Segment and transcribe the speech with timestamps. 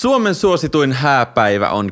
[0.00, 1.90] Suomen suosituin hääpäivä on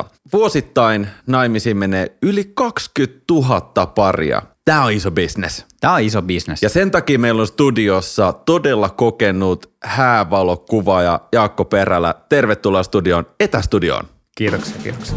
[0.00, 0.04] 10.8.
[0.32, 4.42] Vuosittain naimisiin menee yli 20 000 paria.
[4.64, 5.66] Tämä on iso bisnes.
[5.80, 6.62] Tämä on iso bisnes.
[6.62, 12.14] Ja sen takia meillä on studiossa todella kokenut häävalokuvaaja Jaakko Perälä.
[12.28, 14.04] Tervetuloa studioon, etästudioon.
[14.36, 15.16] Kiitoksia, kiitoksia.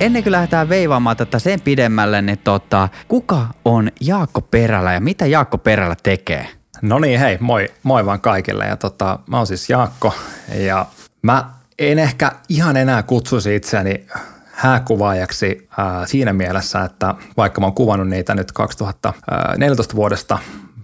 [0.00, 5.26] Ennen kuin lähdetään veivaamaan tätä sen pidemmälle, niin tota, kuka on Jaakko Perälä ja mitä
[5.26, 6.46] Jaakko Perälä tekee?
[6.82, 8.66] No niin, hei, moi, moi vaan kaikille.
[8.66, 10.14] Ja tota, mä oon siis Jaakko
[10.54, 10.86] ja
[11.22, 14.06] mä en ehkä ihan enää kutsuisi itseäni
[14.52, 20.38] hääkuvaajaksi ää, siinä mielessä, että vaikka mä oon kuvannut niitä nyt 2014 vuodesta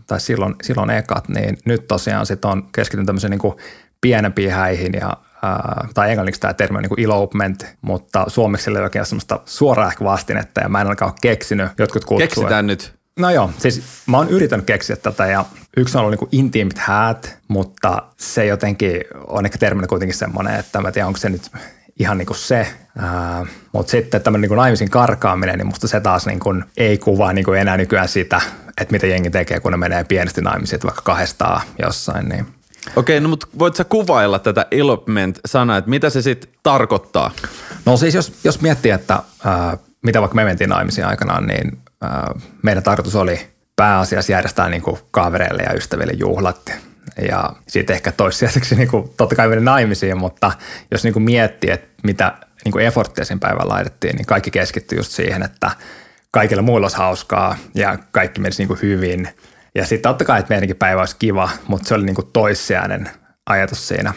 [0.06, 3.55] tai silloin, silloin ekat, niin nyt tosiaan sit on keskityn tämmöisiin niin
[4.00, 8.77] pienempiin häihin ja ää, tai englanniksi tämä termi on niin kuin elopement, mutta suomeksi ei
[8.77, 11.68] ole oikein semmoista suoraa ehkä vastinetta ja mä en ainakaan ole keksinyt.
[11.78, 12.96] Jotkut kutsuu, Keksitään nyt.
[13.18, 15.44] No joo, siis mä oon yrittänyt keksiä tätä ja
[15.77, 20.80] yksi on ollut niin intiimit häät, mutta se jotenkin on ehkä terminä kuitenkin semmoinen, että
[20.80, 21.50] mä tiedän, onko se nyt
[21.98, 22.66] ihan niin kuin se.
[22.96, 27.33] Uh, mutta sitten tämmöinen niin naimisin karkaaminen, niin musta se taas niin kuin ei kuvaa
[27.33, 28.41] niin kuin enää nykyään sitä,
[28.80, 32.28] että mitä jengi tekee, kun ne menee pienesti naimisiin, vaikka kahdestaan jossain.
[32.28, 32.46] Niin.
[32.97, 37.31] Okei, no mutta voit sä kuvailla tätä elopement-sanaa, että mitä se sitten tarkoittaa?
[37.84, 42.42] No siis jos, jos miettii, että uh, mitä vaikka me mentiin naimisiin aikanaan, niin uh,
[42.62, 43.41] meidän tarkoitus oli
[43.77, 46.73] pääasiassa järjestää niin kuin kavereille ja ystäville juhlat
[47.29, 50.53] ja sitten ehkä toissijaiseksi niin kuin, totta kai meni naimisiin, mutta
[50.91, 54.98] jos niin kuin miettii, että mitä niin kuin efforttia sen päivän laitettiin, niin kaikki keskittyi
[54.98, 55.70] just siihen, että
[56.31, 59.29] kaikilla muilla olisi hauskaa ja kaikki menisi niin kuin hyvin.
[59.77, 63.10] Ja sitten totta kai, että meidänkin päivä olisi kiva, mutta se oli niin kuin toissijainen
[63.46, 64.12] ajatus siinä.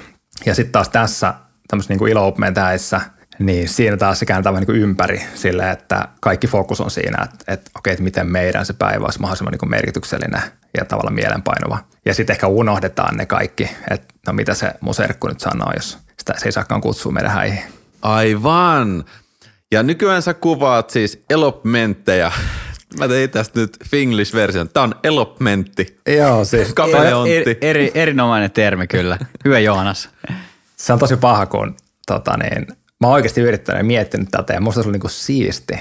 [0.45, 1.33] Ja sitten taas tässä
[1.67, 2.35] tämmöisessä niin ilo
[3.39, 7.53] niin siinä taas se kääntää vähän niin ympäri sille, että kaikki fokus on siinä, että,
[7.53, 10.41] että okei, että miten meidän se päivä olisi mahdollisimman niin merkityksellinen
[10.77, 11.77] ja tavallaan mielenpainova.
[12.05, 15.97] Ja sitten ehkä unohdetaan ne kaikki, että no mitä se mun serkku nyt sanoo, jos
[16.19, 17.59] sitä se ei saakaan kutsua meidän häihin.
[18.01, 19.05] Aivan.
[19.71, 22.31] Ja nykyään sä kuvaat siis elopmentteja.
[22.97, 24.69] Mä tein tästä nyt Finglish-version.
[24.69, 25.99] Tämä on elopmentti.
[26.17, 26.73] Joo, siis.
[26.73, 27.35] Kameleontti.
[27.35, 29.17] Eri, eri, erinomainen termi kyllä.
[29.45, 30.09] Hyvä Joonas.
[30.75, 31.75] Se on tosi paha, kun
[32.07, 32.67] tota niin,
[32.99, 35.73] mä oon oikeasti yrittänyt ja miettinyt tätä ja musta se oli niinku siisti,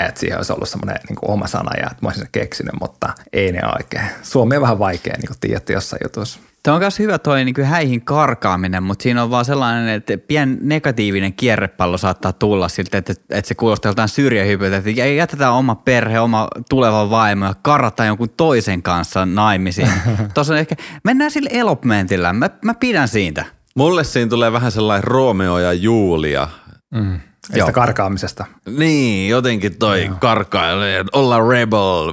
[0.00, 3.12] että siihen olisi ollut semmoinen niin oma sana ja että mä olisin sen keksinyt, mutta
[3.32, 4.06] ei ne oikein.
[4.22, 6.40] Suomi on vähän vaikea, niin kuin tiedätte jossain jutussa.
[6.64, 10.18] Tämä on myös hyvä toi niin kuin häihin karkaaminen, mutta siinä on vaan sellainen, että
[10.18, 15.74] pien negatiivinen kierrepallo saattaa tulla siltä, että, että se kuulostaa joltain syrjähypyltä, että jätetään oma
[15.74, 19.92] perhe, oma tuleva vaimo ja karataan jonkun toisen kanssa naimisiin.
[20.34, 23.44] Tuossa ehkä, mennään sille elopmentillä, mä, mä pidän siitä.
[23.76, 26.48] Mulle siinä tulee vähän sellainen Romeo ja Julia.
[26.94, 27.20] Mm.
[27.54, 27.72] Joo.
[27.72, 28.44] karkaamisesta.
[28.78, 30.16] Niin, jotenkin toi Joo.
[30.20, 32.12] karkailee, olla rebel,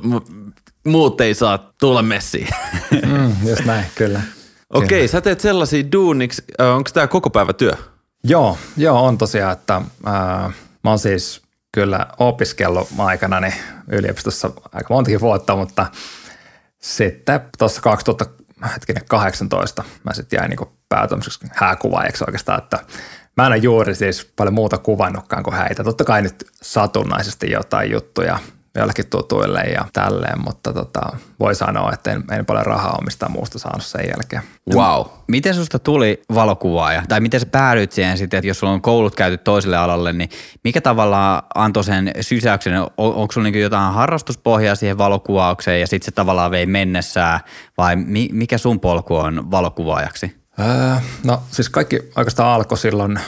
[0.88, 2.47] muut ei saa tulla messiin.
[3.07, 4.22] mm, just näin, kyllä.
[4.74, 7.74] Okei, okay, sä teet sellaisia duuniksi, onko tämä koko päivä työ?
[8.24, 9.84] Joo, joo on tosiaan, että äh,
[10.84, 13.52] mä oon siis kyllä opiskellut aikana
[13.88, 15.86] yliopistossa aika montakin vuotta, mutta
[16.80, 22.80] sitten tuossa 2018 mä sitten jäin niin päätoimiseksi hääkuvaajaksi oikeastaan, että
[23.38, 25.84] mä en ole juuri siis paljon muuta kuvannutkaan kuin häitä.
[25.84, 28.40] Totta kai nyt satunnaisesti jotain juttuja
[28.76, 33.59] jollekin tutuille ja tälleen, mutta tota, voi sanoa, että en, en paljon rahaa omista muusta
[33.59, 34.42] saanut sen jälkeen.
[34.74, 35.06] Wow.
[35.28, 37.04] Miten susta tuli valokuvaaja?
[37.10, 40.30] Tai miten sä päädyit siihen sitten, että jos sulla on koulut käyty toiselle alalle, niin
[40.64, 42.81] mikä tavallaan antoi sen sysäyksen?
[42.81, 47.40] On, onko sulla niin jotain harrastuspohjaa siihen valokuvaukseen ja sitten se tavallaan vei mennessään
[47.78, 50.42] vai mi, mikä sun polku on valokuvaajaksi?
[50.60, 53.20] Öö, no siis kaikki oikeastaan alkoi silloin,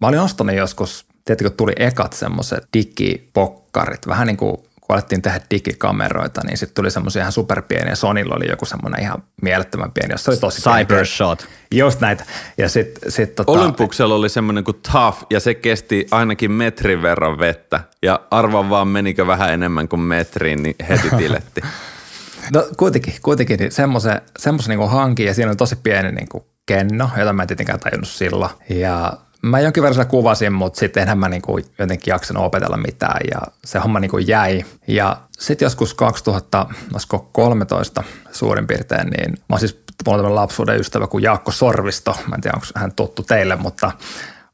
[0.00, 4.56] mä olin ostanut joskus, tietenkin tuli ekat semmoiset digipokkarit, vähän niin kuin
[4.86, 7.94] kun alettiin tehdä digikameroita, niin sitten tuli semmoisia ihan superpieniä.
[7.94, 11.48] Sonilla oli joku semmoinen ihan mielettömän pieni, jossa oli tosi Cybershot.
[11.74, 12.24] Just näitä.
[12.58, 17.38] Ja sit, sit, tota, Olympuksella oli semmoinen kuin Tough, ja se kesti ainakin metrin verran
[17.38, 17.80] vettä.
[18.02, 21.60] Ja arvan vaan menikö vähän enemmän kuin metriin, niin heti tiletti.
[22.54, 26.44] no kuitenkin, kuitenkin niin semmoisen, semmoisen niin hankin, ja siinä oli tosi pieni niin kuin
[26.66, 28.52] kenno, jota mä en tietenkään tajunnut silloin.
[28.68, 29.12] Ja
[29.42, 33.38] mä jonkin verran sitä kuvasin, mutta sitten enhän mä niinku jotenkin jaksanut opetella mitään ja
[33.64, 34.64] se homma niinku jäi.
[34.86, 38.02] Ja sitten joskus 2013
[38.32, 42.16] suurin piirtein, niin mä oon siis mulla on lapsuuden ystävä kuin Jaakko Sorvisto.
[42.28, 43.92] Mä en tiedä, onko hän tuttu teille, mutta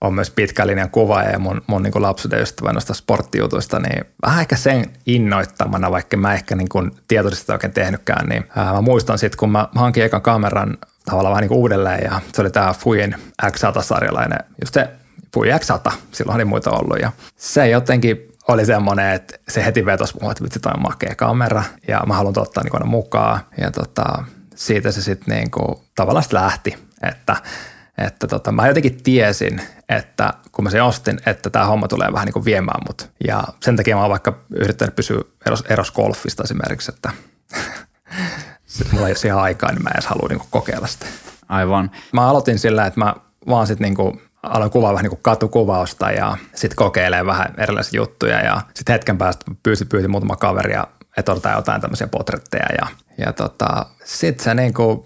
[0.00, 4.40] on myös pitkän linjan kuva ja mun, mun niin lapsuuden ystävä noista sporttijutuista, niin vähän
[4.40, 9.18] ehkä sen innoittamana, vaikka mä ehkä niin kuin tietoisesti oikein tehnytkään, niin ää, mä muistan
[9.18, 12.74] sitten, kun mä hankin ekan kameran tavallaan vähän niin kuin uudelleen ja se oli tämä
[12.78, 14.88] Fuyin X100-sarjalainen, just se
[15.34, 20.18] Fuji X100, silloin oli muita ollut ja se jotenkin oli semmoinen, että se heti vetosi
[20.20, 23.40] mua, että vitsi toi on makea kamera ja mä haluan ottaa niin mukaan.
[23.60, 25.50] Ja tota, siitä se sitten niin
[25.94, 27.36] tavallaan sit lähti, että,
[27.98, 32.26] että tota, mä jotenkin tiesin, että kun mä sen ostin, että tämä homma tulee vähän
[32.26, 33.10] niin kuin viemään mut.
[33.26, 37.10] Ja sen takia mä oon vaikka yrittänyt pysyä eros, eros golfista esimerkiksi, että
[38.72, 41.06] sitten mulla ei ole siihen aikaa, niin mä en edes halua niin kokeilla sitä.
[41.48, 41.90] Aivan.
[42.12, 43.14] Mä aloitin sillä, että mä
[43.48, 48.40] vaan sitten niin aloin kuvaa vähän niin kuin katukuvausta ja sitten kokeilee vähän erilaisia juttuja
[48.40, 50.86] ja sitten hetken päästä pyysi, pyysi muutama kaveria,
[51.16, 52.86] että otetaan jotain tämmöisiä potretteja ja,
[53.26, 55.04] ja tota, sitten se niin kuin,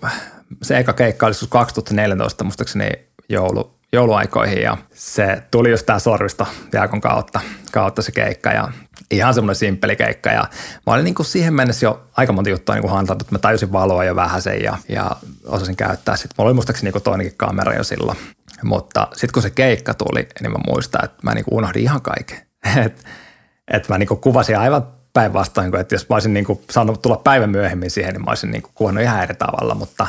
[0.63, 2.91] se eka keikka oli 2014 muistaakseni
[3.29, 7.41] joulu, jouluaikoihin ja se tuli just tää sorvisto Jaakon kautta,
[7.73, 8.69] kautta se keikka ja
[9.11, 10.49] ihan semmoinen simppeli keikka ja
[10.87, 13.73] mä olin niin kuin siihen mennessä jo aika monta juttua niin kuin että mä tajusin
[13.73, 15.11] valoa jo vähän sen ja, ja
[15.47, 16.17] osasin käyttää.
[16.17, 18.19] Sitten mulla oli muistaakseni niin toinenkin kamera jo silloin,
[18.63, 22.03] mutta sitten kun se keikka tuli, niin mä muistan, että mä niin kuin unohdin ihan
[22.03, 22.39] kaiken.
[22.87, 23.03] että
[23.71, 27.17] et mä niin kuin kuvasin aivan päinvastoin, että jos mä olisin niin kuin saanut tulla
[27.17, 30.07] päivän myöhemmin siihen, niin mä olisin niin kuin kuvannut ihan eri tavalla, mutta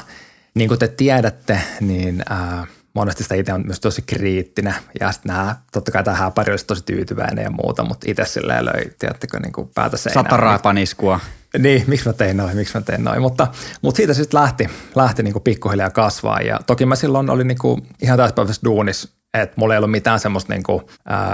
[0.54, 2.68] niin kuin te tiedätte, niin ää,
[2.98, 6.66] monesti sitä itse on myös tosi kriittinen ja sitten nämä, totta kai tämä häpäri olisi
[6.66, 10.26] tosi tyytyväinen ja muuta, mutta itse silleen löi, tiedättekö, niin kuin päätä seinään.
[10.26, 11.20] Sataraaipaniskua.
[11.60, 13.48] Niin, miksi mä tein noin, miksi mä tein noin, mutta,
[13.82, 17.58] mutta siitä sitten lähti, lähti niin kuin pikkuhiljaa kasvaa ja toki mä silloin olin niin
[17.58, 20.81] kuin ihan täyspäiväisessä duunissa että mulla ei ollut mitään semmoista, niin kuin,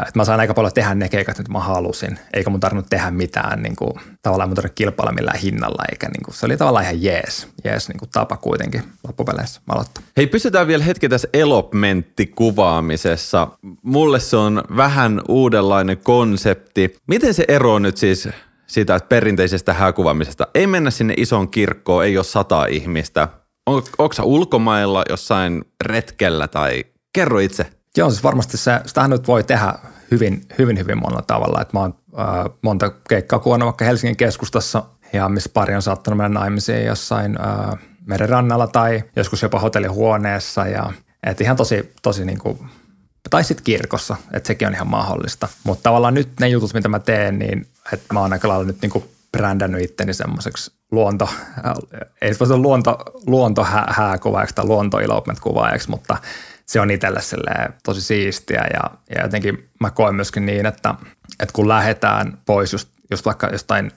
[0.08, 3.12] että mä sain aika paljon tehdä ne keikat, mitä mä halusin, eikä mun tarvinnut tehdä
[3.12, 6.84] mitään, niin kuin, tavallaan mun tarvinnut kilpailla millään hinnalla, eikä niin kuin, se oli tavallaan
[6.84, 10.04] ihan jees, jees niin kuin tapa kuitenkin loppupeleissä aloittaa.
[10.18, 13.48] Hei, pysytään vielä hetki tässä elopmenttikuvaamisessa.
[13.82, 16.96] Mulle se on vähän uudenlainen konsepti.
[17.08, 18.30] Miten se ero nyt siis
[18.68, 20.48] siitä perinteisestä hääkuvaamisesta?
[20.56, 23.28] Ei mennä sinne isoon kirkkoon, ei ole sata ihmistä.
[23.66, 26.84] On, onko ulkomailla jossain retkellä tai
[27.14, 27.66] kerro itse?
[27.98, 29.74] Joo, siis varmasti se, sitähän nyt voi tehdä
[30.12, 31.62] hyvin, hyvin, hyvin monella tavalla.
[31.62, 32.26] Et mä oon äh,
[32.62, 37.80] monta keikkaa kuvannut vaikka Helsingin keskustassa ja missä pari on saattanut mennä naimisiin jossain äh,
[38.06, 40.92] merenrannalla tai joskus jopa hotellihuoneessa ja
[41.24, 42.60] et ihan tosi, tosi niin kuin,
[43.30, 45.48] tai sitten kirkossa, että sekin on ihan mahdollista.
[45.64, 48.82] Mutta tavallaan nyt ne jutut, mitä mä teen, niin että mä oon aika lailla nyt
[48.82, 51.30] niin kuin brändännyt itteni semmoiseksi luonto,
[52.22, 52.98] ei se luonto,
[53.28, 56.18] luontohääkuvaajaksi tai luontoilopment-kuvaajaksi, mutta–
[56.66, 57.20] se on itselle
[57.84, 60.96] tosi siistiä ja, ja jotenkin mä koen myöskin niin, että,
[61.40, 63.92] että kun lähdetään pois just, just vaikka jostain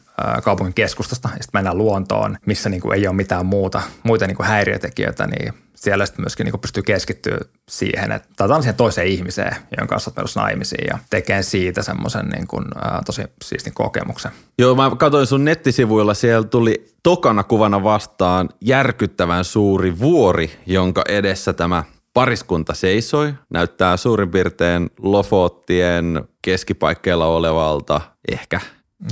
[0.44, 4.36] kaupungin keskustasta ja sitten mennään luontoon, missä niin kuin ei ole mitään muuta, muita niin
[4.36, 9.56] kuin häiriötekijöitä, niin siellä sitten myöskin niin pystyy keskittyä siihen, että tai siihen toiseen ihmiseen,
[9.78, 14.32] jonka kanssa olet naimisiin ja tekee siitä semmoisen niin kuin, ää, tosi siistin kokemuksen.
[14.58, 21.52] Joo, mä katsoin sun nettisivuilla, siellä tuli tokana kuvana vastaan järkyttävän suuri vuori, jonka edessä
[21.52, 21.84] tämä–
[22.16, 28.00] pariskunta seisoi, näyttää suurin piirtein Lofottien keskipaikkeilla olevalta
[28.32, 28.60] ehkä.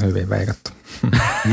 [0.03, 0.71] Hyvin veikattu.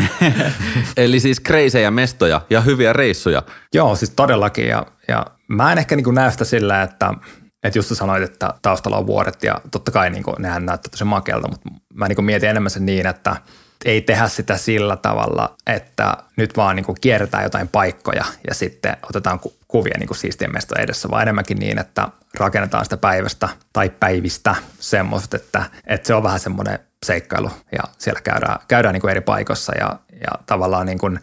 [0.97, 3.43] Eli siis kreisejä mestoja ja hyviä reissuja.
[3.73, 4.67] Joo, siis todellakin.
[4.67, 7.13] Ja, ja mä en ehkä niin näe sitä sillä, että,
[7.63, 11.03] että just sanoit, että taustalla on vuoret ja totta kai niin kuin, nehän näyttää tosi
[11.03, 13.35] makealta, mutta mä niin mietin enemmän sen niin, että–
[13.85, 18.97] ei tehdä sitä sillä tavalla, että nyt vaan niin kuin kierretään jotain paikkoja ja sitten
[19.09, 22.07] otetaan kuvia niin kuin siistien mestojen edessä, vaan enemmänkin niin, että
[22.39, 28.21] rakennetaan sitä päivästä tai päivistä semmoista, että, että se on vähän semmoinen seikkailu ja siellä
[28.21, 31.19] käydään, käydään niin kuin eri paikoissa ja, ja tavallaan niin kuin,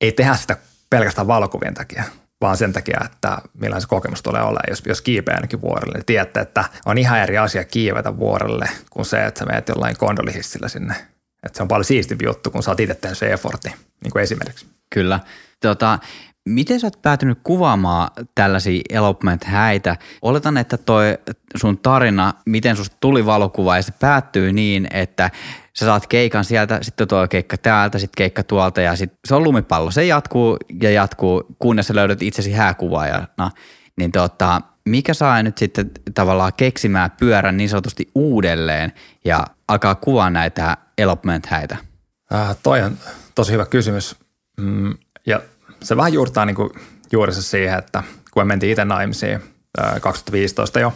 [0.00, 0.56] ei tehdä sitä
[0.90, 2.04] pelkästään valokuvien takia,
[2.40, 5.94] vaan sen takia, että millainen se kokemus tulee olemaan, jos, jos kiipeää ainakin vuorelle.
[5.94, 9.96] Niin tiedätte, että on ihan eri asia kiivetä vuorelle kuin se, että sä menet jollain
[9.96, 10.94] kondolihissillä sinne
[11.42, 13.68] että se on paljon siistimpi juttu, kun sä oot itse tehnyt se effortti,
[14.02, 14.66] niin kuin esimerkiksi.
[14.90, 15.20] Kyllä.
[15.60, 15.98] Tota,
[16.48, 19.96] miten sä oot päätynyt kuvaamaan tällaisia elopement-häitä?
[20.22, 21.18] Oletan, että toi
[21.56, 25.30] sun tarina, miten susta tuli valokuva ja se päättyy niin, että
[25.74, 29.44] sä saat keikan sieltä, sitten tuo keikka täältä, sitten keikka tuolta ja sitten se on
[29.44, 29.90] lumipallo.
[29.90, 33.50] Se jatkuu ja jatkuu, kunnes sä löydät itsesi hääkuvaajana.
[33.96, 38.92] Niin tota, mikä saa nyt sitten tavallaan keksimään pyörän niin sanotusti uudelleen
[39.24, 41.76] ja alkaa kuvaa näitä elopment-häitä?
[42.34, 42.98] Äh, toi on
[43.34, 44.16] tosi hyvä kysymys.
[44.60, 44.94] Mm,
[45.26, 45.40] ja
[45.82, 46.56] se vähän juurtaa niin
[47.12, 49.40] juurissa siihen, että kun me mentiin itse naimisiin
[49.80, 50.92] äh, 2015 jo,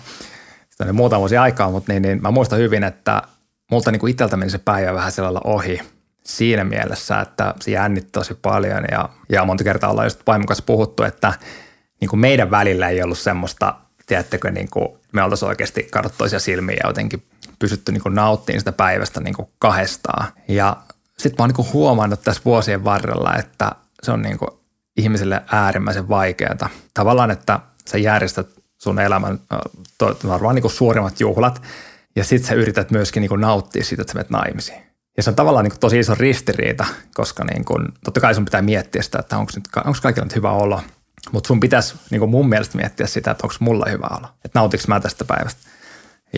[0.71, 3.23] sitten muutama vuosi aikaa, mutta niin, niin mä muistan hyvin, että
[3.71, 5.81] multa niin itseltä meni se päivä vähän sillä ohi
[6.25, 10.65] siinä mielessä, että se jännitti tosi paljon ja, ja monta kertaa ollaan just vaimon kanssa
[10.67, 11.33] puhuttu, että
[12.01, 13.75] niin kuin meidän välillä ei ollut semmoista,
[14.07, 17.23] tiedättekö, niin kuin me oltaisiin oikeasti katsottu toisia silmiä ja jotenkin
[17.59, 20.27] pysytty niin nauttimaan sitä päivästä niin kuin kahdestaan.
[20.49, 20.77] Ja
[21.19, 23.73] sitten mä oon niin huomannut tässä vuosien varrella, että
[24.03, 24.51] se on niin kuin
[24.97, 26.69] ihmiselle äärimmäisen vaikeaa.
[26.95, 28.47] Tavallaan, että sä järjestät
[28.79, 29.41] sun elämän
[30.29, 31.63] varmaan niin kuin suurimmat juhlat
[32.17, 34.83] ja sit sä yrität myöskin niin kuin nauttia siitä, että sä menet naimisiin.
[35.17, 38.45] Ja se on tavallaan niin kuin tosi iso ristiriita, koska niin kuin, totta kai sun
[38.45, 39.53] pitää miettiä sitä, että onko,
[39.85, 40.83] onko kaikilla nyt hyvä olo.
[41.33, 44.29] Mutta sun pitäisi niin mun mielestä miettiä sitä, että onko mulla hyvä olo.
[44.45, 45.61] Että nautiks mä tästä päivästä.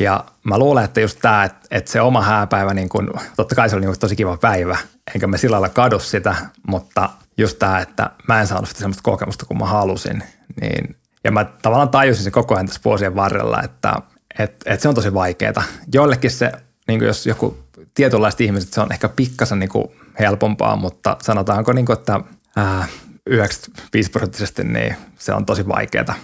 [0.00, 3.70] Ja mä luulen, että just tämä, että, että se oma hääpäivä, niin kun, totta kai
[3.70, 4.78] se oli niin tosi kiva päivä,
[5.14, 9.02] enkä mä sillä lailla kadu sitä, mutta just tämä, että mä en saanut sitä semmoista
[9.02, 10.22] kokemusta kuin mä halusin,
[10.60, 13.94] niin ja mä tavallaan tajusin se koko ajan tässä vuosien varrella, että,
[14.38, 15.62] että, että se on tosi vaikeaa.
[15.92, 16.52] Joillekin se,
[16.88, 17.58] niin jos joku
[17.94, 19.70] tietynlaiset ihmiset, se on ehkä pikkasen niin
[20.18, 22.20] helpompaa, mutta sanotaanko, niin kuin, että
[22.56, 22.86] ää,
[23.28, 26.14] 95 prosenttisesti niin se on tosi vaikeaa.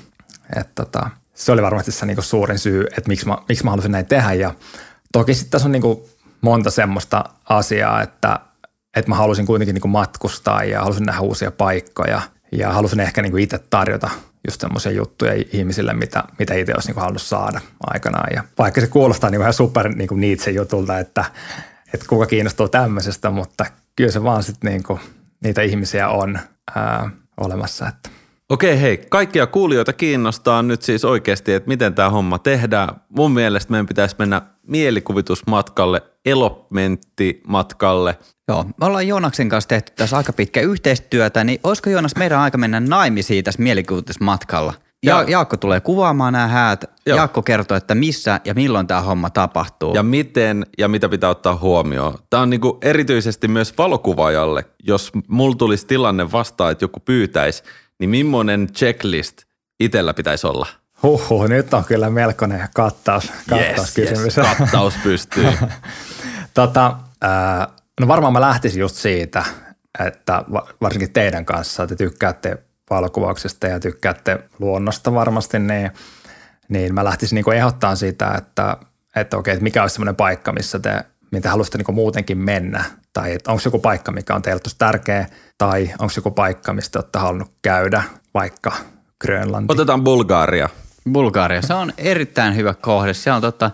[0.75, 4.07] Tota, se oli varmasti se niin suurin syy, että miksi mä, miksi mä halusin näin
[4.07, 4.33] tehdä.
[4.33, 4.55] Ja
[5.13, 5.83] toki sitten tässä on niin
[6.41, 8.41] monta semmoista asiaa, että,
[8.97, 13.39] että mä halusin kuitenkin niin matkustaa ja halusin nähdä uusia paikkoja ja halusin ehkä niin
[13.39, 14.11] itse tarjota
[14.47, 18.29] just semmoisia juttuja ihmisille, mitä, mitä itse olisi niin halunnut saada aikanaan.
[18.35, 21.25] Ja vaikka se kuulostaa niin ihan super niin Nietzsche jutulta, että,
[21.95, 25.01] että kuka kiinnostuu tämmöisestä, mutta kyllä se vaan sitten niin
[25.41, 26.39] niitä ihmisiä on
[26.77, 27.89] ää, olemassa.
[27.89, 28.11] Että.
[28.49, 32.89] Okei, hei, kaikkia kuulijoita kiinnostaa nyt siis oikeasti, että miten tämä homma tehdään.
[33.09, 38.19] Mun mielestä meidän pitäisi mennä mielikuvitusmatkalle, elopmenttimatkalle.
[38.49, 42.59] Joo, me ollaan Joonaksen kanssa tehty tässä aika pitkä yhteistyötä, niin olisiko Joonas meidän aika
[42.59, 44.75] mennä naimisiin tässä mielikuvitusmatkalla?
[45.05, 46.85] Ja, ja Jaakko tulee kuvaamaan nämä häät.
[47.07, 47.17] Joo.
[47.17, 49.95] Jaakko kertoo, että missä ja milloin tämä homma tapahtuu.
[49.95, 52.19] Ja miten ja mitä pitää ottaa huomioon.
[52.31, 54.65] Tämä on niinku erityisesti myös valokuvaajalle.
[54.83, 57.63] Jos mulla tulisi tilanne vastaan, että joku pyytäisi,
[57.99, 59.43] niin millainen checklist
[59.81, 60.67] itsellä pitäisi olla?
[61.03, 64.39] Huhhuh, nyt on kyllä melkoinen kattaus, kattaus yes, kysymys.
[64.39, 65.47] Yes, kattaus pystyy.
[66.55, 67.67] tota, äh,
[68.01, 69.45] no varmaan mä lähtisin just siitä,
[70.07, 70.45] että
[70.81, 72.59] varsinkin teidän kanssa, että tykkäätte
[72.91, 75.91] valokuvauksesta ja tykkäätte luonnosta varmasti, niin,
[76.69, 78.77] niin mä lähtisin niin ehdottaa siitä, että,
[79.17, 83.39] että okei, että mikä olisi semmoinen paikka, missä te, mitä haluaisitte niin muutenkin mennä, tai
[83.49, 85.27] onko joku paikka, mikä on teille tosi tärkeä,
[85.59, 88.03] tai onko joku paikka, mistä olette halunnut käydä,
[88.35, 88.73] vaikka
[89.21, 89.73] Grönlanti.
[89.73, 90.69] Otetaan Bulgaria.
[91.13, 93.15] Bulgaria, se on erittäin hyvä kohde.
[93.15, 93.71] Se on totta,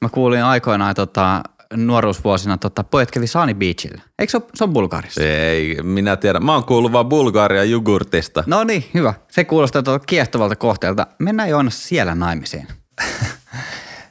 [0.00, 1.42] mä kuulin aikoinaan tota,
[1.76, 4.02] nuoruusvuosina tota, pojat kävi Saani Beachillä.
[4.18, 5.20] Eikö se ole, se on Bulgarissa?
[5.22, 6.44] Ei, minä tiedän.
[6.44, 8.44] Mä oon kuullut vaan Bulgaria jogurtista.
[8.46, 9.14] No niin, hyvä.
[9.30, 11.06] Se kuulostaa tuolta kiehtovalta kohteelta.
[11.18, 12.68] Mennään Joonas siellä naimisiin.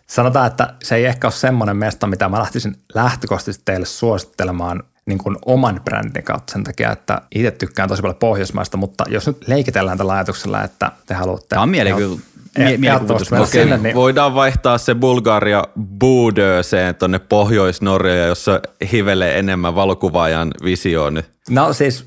[0.08, 5.18] Sanotaan, että se ei ehkä ole semmoinen mesta, mitä mä lähtisin lähtökohtaisesti teille suosittelemaan niin
[5.18, 9.48] kuin oman brändin kautta sen takia, että itse tykkään tosi paljon Pohjoismaista, mutta jos nyt
[9.48, 11.48] leikitellään tällä ajatuksella, että te haluatte...
[11.50, 12.20] Tämä on mielikuvitus
[12.60, 13.34] mie- mielikuvitus.
[13.34, 13.96] Okay, niin...
[13.96, 15.64] Voidaan vaihtaa se Bulgaria
[16.00, 21.24] Budöseen tuonne Pohjois-Norjaan, jossa hivelee enemmän valokuvaajan visioon.
[21.50, 22.06] No siis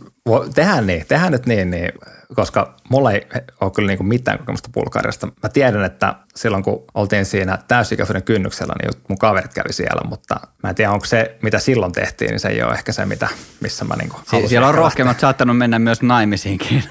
[0.55, 1.93] tehdään niin, tehdään nyt niin, niin
[2.35, 3.27] koska mulla ei
[3.61, 5.27] ole kyllä niin kuin mitään kokemusta Bulgariasta.
[5.43, 10.41] Mä tiedän, että silloin kun oltiin siinä täysikäisyyden kynnyksellä, niin mun kaverit kävi siellä, mutta
[10.63, 13.29] mä en tiedä, onko se, mitä silloin tehtiin, niin se ei ole ehkä se, mitä,
[13.61, 16.85] missä mä niin Sie- Siellä on rohkeammat saattanut mennä myös naimisiinkin.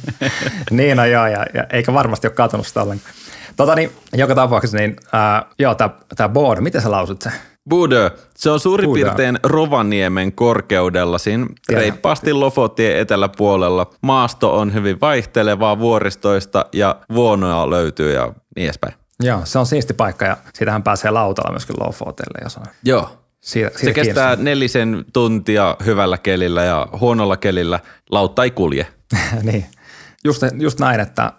[0.70, 3.14] niin, no joo, ja, ja eikä varmasti ole katunut sitä ollenkaan.
[3.56, 5.74] Tota niin, joka tapauksessa, niin äh, joo,
[6.16, 7.30] tämä board, miten sä lausut se?
[7.70, 8.10] Budö.
[8.36, 9.02] Se on suurin Budö.
[9.02, 11.80] piirtein Rovaniemen korkeudella, siinä Tiedä.
[11.80, 13.90] reippaasti Lofotien eteläpuolella.
[14.02, 18.94] Maasto on hyvin vaihtelevaa vuoristoista ja vuonoja löytyy ja niin edespäin.
[19.20, 22.64] Joo, se on siisti paikka ja siitähän pääsee lautalla myöskin Lofotelle, jos on.
[22.84, 23.22] Joo.
[23.40, 27.80] Siitä, siitä se kestää nelisen tuntia hyvällä kelillä ja huonolla kelillä
[28.10, 28.86] lautta ei kulje.
[29.42, 29.66] niin,
[30.24, 31.32] just, just näin, että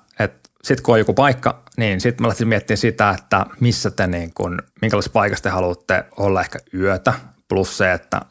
[0.68, 4.34] sitten kun on joku paikka, niin sitten mä lähtisin miettimään sitä, että missä te niin
[4.34, 7.14] kun, minkälaisessa paikassa te haluatte olla ehkä yötä,
[7.48, 8.22] plus se, että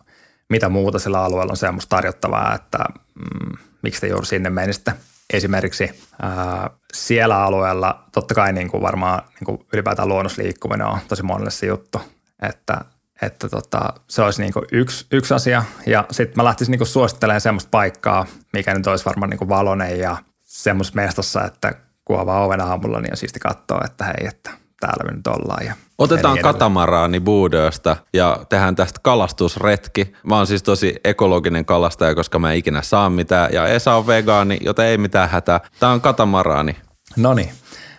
[0.49, 2.79] mitä muuta sillä alueella on semmoista tarjottavaa, että
[3.15, 3.53] mm,
[3.83, 4.93] miksi te juuri sinne menisitte.
[5.33, 11.23] Esimerkiksi ää, siellä alueella totta kai niin kuin varmaan niin kuin ylipäätään luonnosliikkuminen on tosi
[11.23, 12.01] monelle se juttu,
[12.43, 12.85] että,
[13.23, 15.65] että tota, se olisi niin kuin yksi, yksi asia.
[15.87, 19.49] Ja sitten mä lähtisin niin kuin suosittelemaan semmoista paikkaa, mikä nyt olisi varmaan niin kuin
[19.49, 24.27] valonen ja semmoisessa mestassa, että kun avaa oven aamulla, niin on siisti katsoa, että hei,
[24.27, 25.67] että täällä me nyt ollaan.
[25.67, 30.13] Ja Otetaan katamaraani Buudöstä ja tehdään tästä kalastusretki.
[30.25, 34.07] Mä oon siis tosi ekologinen kalastaja, koska mä en ikinä saa mitään ja Esa on
[34.07, 35.61] vegaani, joten ei mitään hätää.
[35.81, 36.77] Tää on katamaraani.
[37.17, 37.51] No niin.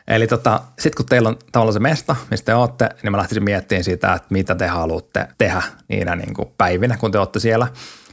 [0.08, 3.44] Eli tota, sitten kun teillä on tavallaan se mesta, mistä te olette, niin mä lähtisin
[3.44, 7.68] miettimään sitä, että mitä te haluatte tehdä niinä niin kuin päivinä, kun te olette siellä.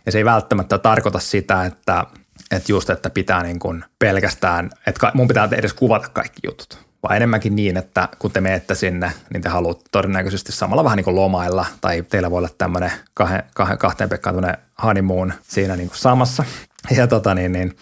[0.06, 2.04] Ja se ei välttämättä tarkoita sitä, että
[2.50, 6.78] että just, että pitää niin kuin pelkästään, että mun pitää edes kuvata kaikki jutut.
[7.02, 11.04] Vaan enemmänkin niin, että kun te menette sinne, niin te haluatte todennäköisesti samalla vähän niin
[11.04, 15.88] kuin lomailla, tai teillä voi olla tämmöinen kahden, kahden, kahteen pekkaan tämmöinen honeymoon siinä niin
[15.88, 16.44] kuin samassa.
[16.96, 17.76] Ja tota niin, niin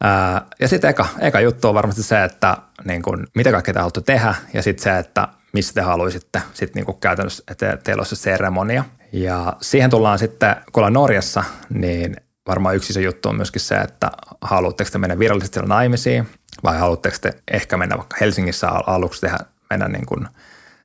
[0.00, 3.80] ää, ja sitten eka, eka juttu on varmasti se, että niin kuin, mitä kaikkea te
[3.80, 8.16] haluatte tehdä, ja sitten se, että missä te haluaisitte sitten niinku käytännössä, että teillä olisi
[8.16, 8.84] se seremonia.
[9.12, 12.16] Ja siihen tullaan sitten, kun ollaan Norjassa, niin
[12.50, 16.28] varmaan yksi iso juttu on myöskin se, että haluatteko te mennä virallisesti naimisiin
[16.64, 19.38] vai haluatteko te ehkä mennä vaikka Helsingissä aluksi tehdä,
[19.70, 20.28] mennä niin kuin–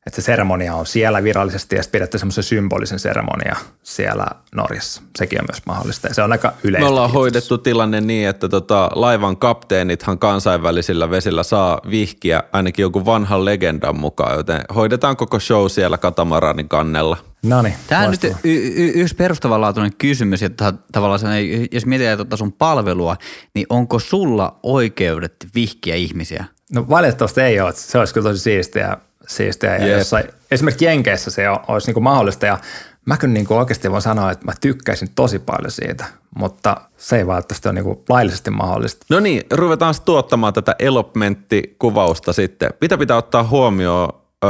[0.06, 5.02] että se seremonia on siellä virallisesti ja sitten pidätte semmoisen symbolisen seremonia siellä Norjassa.
[5.18, 6.86] Sekin on myös mahdollista ja se on aika yleistä.
[6.86, 13.06] Me ollaan hoidettu tilanne niin, että tota, laivan kapteenithan kansainvälisillä vesillä saa vihkiä ainakin joku
[13.06, 17.18] vanhan legendan mukaan, joten hoidetaan koko show siellä katamaranin kannella.
[17.44, 21.28] No niin, Tämä on nyt y- y- yksi perustavanlaatuinen kysymys, että tavallaan se,
[21.72, 23.16] jos mietitään tuota sun palvelua,
[23.54, 26.46] niin onko sulla oikeudet vihkiä ihmisiä?
[26.74, 27.74] No valitettavasti ei ole.
[27.74, 29.77] Se olisi kyllä tosi siistiä siistiä.
[29.77, 32.58] Ja jossain, esimerkiksi Jenkeissä se olisi niin kuin mahdollista ja
[33.05, 36.05] mä kyllä niin kuin oikeasti voin sanoa, että mä tykkäisin tosi paljon siitä,
[36.38, 39.05] mutta se ei välttämättä ole niin kuin laillisesti mahdollista.
[39.10, 42.70] No niin, ruvetaan tuottamaan tätä elopmenttikuvausta sitten.
[42.82, 44.10] Mitä pitää ottaa huomioon
[44.44, 44.48] ö,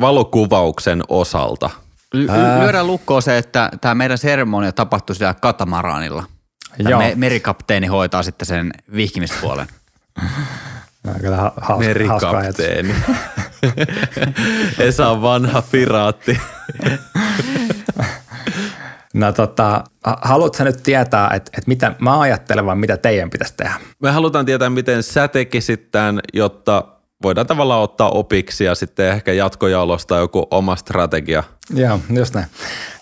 [0.00, 1.70] valokuvauksen osalta?
[2.14, 2.28] Ly-
[2.60, 6.24] lyödään lukkoon se, että tämä meidän seremonia tapahtui siellä katamaraanilla.
[6.78, 6.98] Joo.
[7.00, 9.66] Me- merikapteeni hoitaa sitten sen vihkimispuolen.
[11.20, 12.94] Kyllä ha- Merikapteeni.
[14.78, 16.40] Esa on vanha piraatti.
[19.14, 19.84] no tota,
[20.22, 23.74] haluatko nyt tietää, että, että mitä mä ajattelen vai mitä teidän pitäisi tehdä?
[24.02, 26.84] Me halutaan tietää, miten sä tekisit tämän, jotta
[27.22, 31.42] voidaan tavallaan ottaa opiksi ja sitten ehkä jatkojalostaa joku oma strategia.
[31.74, 32.46] Joo, just näin.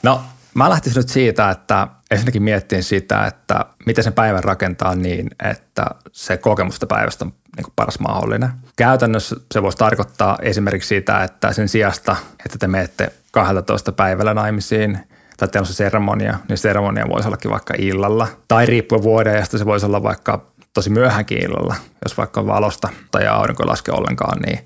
[0.03, 0.21] No
[0.55, 5.87] mä lähtisin nyt siitä, että ensinnäkin miettiin sitä, että miten sen päivän rakentaa niin, että
[6.13, 8.51] se kokemusta päivästä on niin kuin paras mahdollinen.
[8.77, 14.99] Käytännössä se voisi tarkoittaa esimerkiksi sitä, että sen sijasta, että te menette 12 päivällä naimisiin
[15.37, 18.29] tai teillä on se seremonia, niin seremonia voisi ollakin vaikka illalla.
[18.49, 23.27] Tai riippuen vuodesta se voisi olla vaikka tosi myöhänkin illalla, jos vaikka on valosta tai
[23.27, 24.59] aurinko ei laske ollenkaan, niin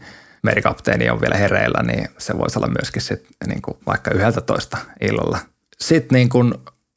[0.43, 5.39] merikapteeni on vielä hereillä, niin se voisi olla myöskin sit, niin kuin vaikka 11 illalla.
[5.81, 6.55] Sitten niin kuin,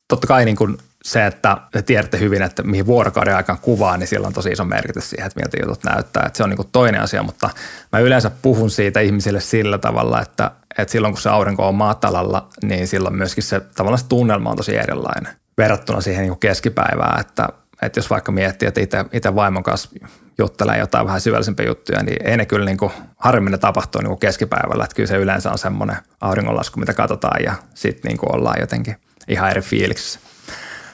[0.08, 4.08] totta kai niin kuin se, että te tiedätte hyvin, että mihin vuorokauden aikaan kuvaa, niin
[4.08, 6.24] sillä on tosi iso merkitys siihen, että miltä jutut näyttää.
[6.26, 7.50] Että se on niin kuin toinen asia, mutta
[7.92, 12.48] mä yleensä puhun siitä ihmisille sillä tavalla, että, että silloin kun se aurinko on matalalla,
[12.64, 17.20] niin silloin myöskin se tavallaan se tunnelma on tosi erilainen verrattuna siihen niin kuin keskipäivään,
[17.20, 17.50] että,
[17.82, 19.90] että jos vaikka miettii, että itse, vaimon kanssa
[20.38, 24.10] juttelee jotain vähän syvällisempiä juttuja, niin ei ne kyllä niin kuin, harvemmin ne tapahtuu niin
[24.10, 28.60] kuin keskipäivällä, että kyllä se yleensä on semmoinen auringonlasku, mitä katsotaan ja sitten niin ollaan
[28.60, 28.96] jotenkin
[29.28, 30.20] ihan eri fiiliksissä.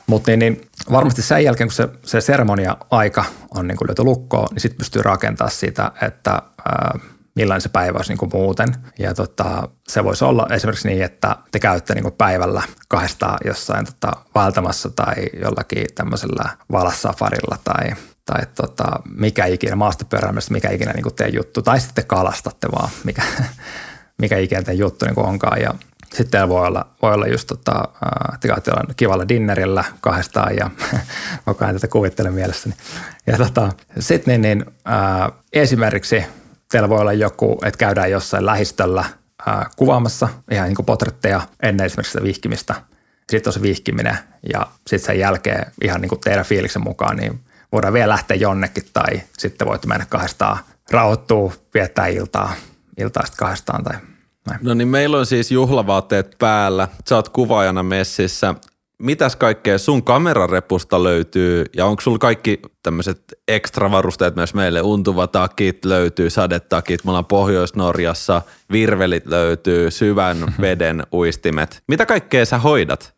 [0.07, 4.47] Mutta niin, niin varmasti sen jälkeen, kun se, se seremonia-aika on niin kuin löyty lukkoon,
[4.51, 6.31] niin sitten pystyy rakentamaan sitä, että
[6.65, 6.99] ää,
[7.37, 8.75] millainen se päivä olisi niin kuin muuten.
[8.99, 13.85] Ja tota, se voisi olla esimerkiksi niin, että te käytte niin kuin päivällä kahdesta jossain
[13.85, 17.89] tota, valtamassa tai jollakin tämmöisellä valassafarilla tai,
[18.25, 21.61] tai tota, mikä ikinä, maastopyöräilyssä, mikä ikinä niin teidän juttu.
[21.61, 23.21] Tai sitten kalastatte vaan, mikä,
[24.21, 25.61] mikä ikinä teidän juttu niin onkaan.
[25.61, 25.73] Ja
[26.13, 27.83] sitten voi olla, voi olla just tota,
[28.39, 30.69] te olla kivalla dinnerillä kahdestaan ja
[31.45, 32.75] koko ajan tätä kuvittelen mielessäni.
[33.27, 36.23] Ja tota, sitten niin, niin ää, esimerkiksi
[36.71, 39.05] teillä voi olla joku, että käydään jossain lähistöllä
[39.45, 42.75] ää, kuvaamassa ihan niin kuin potretteja ennen esimerkiksi sitä vihkimistä.
[43.29, 44.17] Sitten on se vihkiminen
[44.53, 47.39] ja sitten sen jälkeen ihan niin kuin teidän fiiliksen mukaan, niin
[47.71, 50.57] voidaan vielä lähteä jonnekin tai sitten voitte mennä kahdestaan
[50.91, 52.53] rauhoittuu, viettää iltaa,
[52.97, 53.95] iltaa sitten kahdestaan tai–
[54.47, 54.59] näin.
[54.63, 56.87] No niin, meillä on siis juhlavaatteet päällä.
[57.09, 58.55] Sä oot kuvaajana messissä.
[59.03, 64.81] Mitäs kaikkea sun kamerarepusta löytyy ja onko sulla kaikki tämmöiset ekstravarusteet myös meille?
[64.81, 71.83] Untuvatakit löytyy, sadetakit, me ollaan Pohjois-Norjassa, virvelit löytyy, syvän veden uistimet.
[71.87, 73.13] Mitä kaikkea sä hoidat?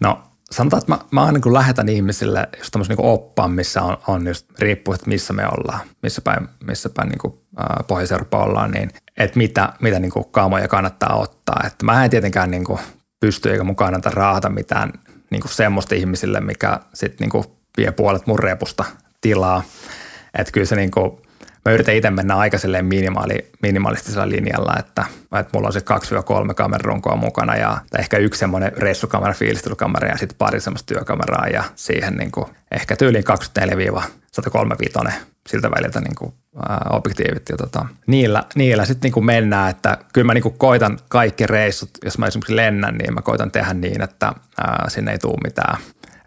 [0.00, 3.96] No sanotaan, että mä, mä aina kun lähetän ihmisille just tämmöisen niin oppaan, missä on,
[4.06, 8.12] on just riippuu, että missä me ollaan, missä päin, missä päin niin kuin, äh, pohjois
[8.32, 11.62] ollaan, niin että mitä, mitä niin kuin kaamoja kannattaa ottaa.
[11.66, 12.78] Että mä en tietenkään niin kuin
[13.20, 14.92] pysty eikä mun kannata raahata mitään
[15.30, 17.44] niin kuin semmoista ihmisille, mikä sitten niin
[17.76, 18.84] vie puolet mun repusta
[19.20, 19.62] tilaa.
[20.38, 21.22] Että kyllä se niin kuin,
[21.64, 25.04] mä yritän itse mennä aika minimaali, minimalistisella linjalla, että,
[25.40, 25.80] että mulla on se
[26.50, 31.64] 2-3 kamerarunkoa mukana ja ehkä yksi semmoinen reissukamera, fiilistelkamera ja sitten pari semmoista työkameraa ja
[31.74, 33.24] siihen niin kuin ehkä tyyliin
[35.08, 35.12] 24-135
[35.48, 36.34] siltä väliltä niin kuin,
[36.68, 37.48] ää, objektiivit.
[37.48, 41.90] Ja tota, niillä, niillä sitten niin mennään, että kyllä mä niin kuin koitan kaikki reissut,
[42.04, 45.76] jos mä esimerkiksi lennän, niin mä koitan tehdä niin, että ää, sinne ei tule mitään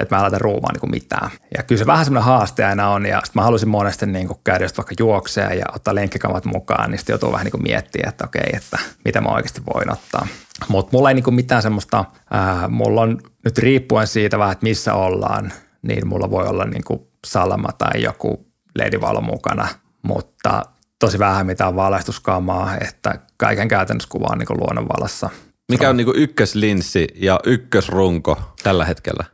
[0.03, 1.29] että mä laitan ruumaan niin mitään.
[1.57, 4.39] Ja kyllä se vähän semmoinen haaste aina on, ja sitten mä halusin monesti niin kuin
[4.43, 8.09] käydä just vaikka juoksea ja ottaa lenkkikamat mukaan, niin sitten joutuu vähän niin kuin miettimään,
[8.09, 10.27] että okei, että mitä mä oikeasti voin ottaa.
[10.67, 14.63] Mutta mulla ei niin kuin mitään semmoista, ää, mulla on nyt riippuen siitä vähän, että
[14.63, 19.67] missä ollaan, niin mulla voi olla niin kuin salama tai joku ledivalo mukana,
[20.01, 20.61] mutta
[20.99, 25.29] tosi vähän mitään valaistuskamaa, että kaiken käytännössä kuvaa niin luonnonvalassa.
[25.71, 29.25] Mikä on niin ykköslinssi ja ykkösrunko tällä hetkellä?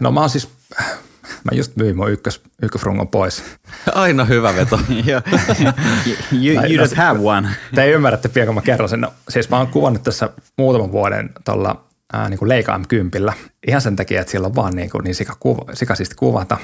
[0.00, 0.48] No mä oon siis,
[1.44, 3.42] mä just myin mun ykkös, ykkösrungon pois.
[3.94, 4.80] Aina hyvä veto.
[4.88, 5.20] you,
[6.42, 7.48] you don't have one.
[7.74, 9.00] Te ei ymmärrätte pian, kun mä kerron sen.
[9.00, 13.32] No, siis mä oon kuvannut tässä muutaman vuoden tuolla ää, niin kuin Leica M10.
[13.66, 15.64] Ihan sen takia, että siellä on vaan niin, kuin niin sika kuva,
[16.16, 16.58] kuvata.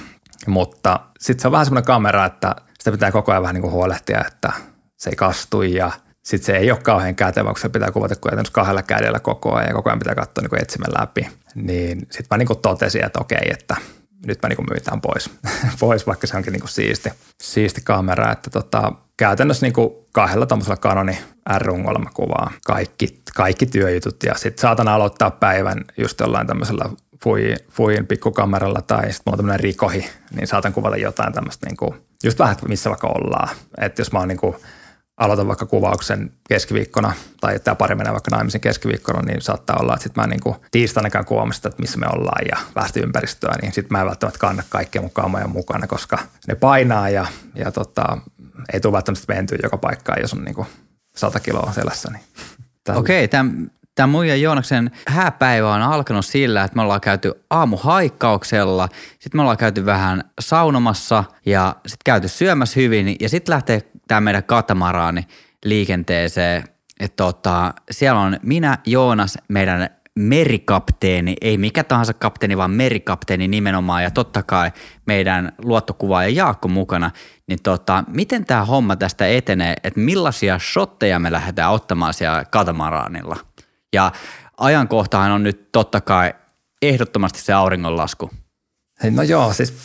[0.46, 3.72] Mutta sitten se on vähän semmoinen kamera, että sitä pitää koko ajan vähän niin kuin
[3.72, 4.52] huolehtia, että
[4.96, 8.44] se ei kastu ja sitten se ei ole kauhean kätevä, kun se pitää kuvata kuin
[8.52, 11.28] kahdella kädellä koko ajan ja koko ajan pitää katsoa niin etsimen läpi.
[11.54, 13.76] Niin sitten mä niin totesin, että okei, että
[14.26, 15.30] nyt mä niin myytään pois,
[15.80, 17.10] pois, vaikka se onkin niin siisti,
[17.42, 18.32] siisti kamera.
[18.32, 19.74] Että tota, käytännössä niin
[20.12, 21.18] kahdella tuommoisella Canoni
[21.58, 26.84] R-rungolla mä kuvaan kaikki, kaikki työjutut ja sitten saatan aloittaa päivän just jollain tämmöisellä
[27.22, 31.76] fuin, fuin pikkukameralla tai sitten mulla on tämmöinen rikohi, niin saatan kuvata jotain tämmöistä niin
[31.76, 33.48] kuin, just vähän, missä vaikka ollaan.
[33.78, 34.56] Että jos mä oon niin kuin,
[35.24, 40.02] aloitan vaikka kuvauksen keskiviikkona tai tämä pari menee vaikka naimisen keskiviikkona, niin saattaa olla, että
[40.02, 43.72] sitten mä niin kuin tiistaina käyn kuvaamassa, että missä me ollaan ja vähän ympäristöä, niin
[43.72, 48.18] sitten mä en välttämättä kanna kaikkea mukaan mukana, koska ne painaa ja, ja tota,
[48.72, 50.66] ei tule välttämättä mentyä joka paikkaan, jos on niin kuin
[51.16, 52.10] 100 kiloa selässä.
[52.10, 52.22] Niin
[52.96, 53.42] Okei, okay,
[53.94, 59.42] Tämä mun ja Joonaksen hääpäivä on alkanut sillä, että me ollaan käyty aamuhaikkauksella, sitten me
[59.42, 65.26] ollaan käyty vähän saunomassa ja sitten käyty syömässä hyvin ja sitten lähtee tämä meidän katamaraani
[65.64, 66.64] liikenteeseen.
[67.00, 74.02] Että tota, siellä on minä, Joonas, meidän merikapteeni, ei mikä tahansa kapteeni, vaan merikapteeni nimenomaan
[74.02, 74.72] ja totta kai
[75.06, 77.10] meidän luottokuvaaja Jaakko mukana,
[77.48, 83.36] niin tota, miten tämä homma tästä etenee, että millaisia shotteja me lähdetään ottamaan siellä katamaraanilla?
[83.92, 84.12] Ja
[84.58, 86.34] ajankohtahan on nyt totta kai
[86.82, 88.30] ehdottomasti se auringonlasku.
[89.10, 89.84] No joo, siis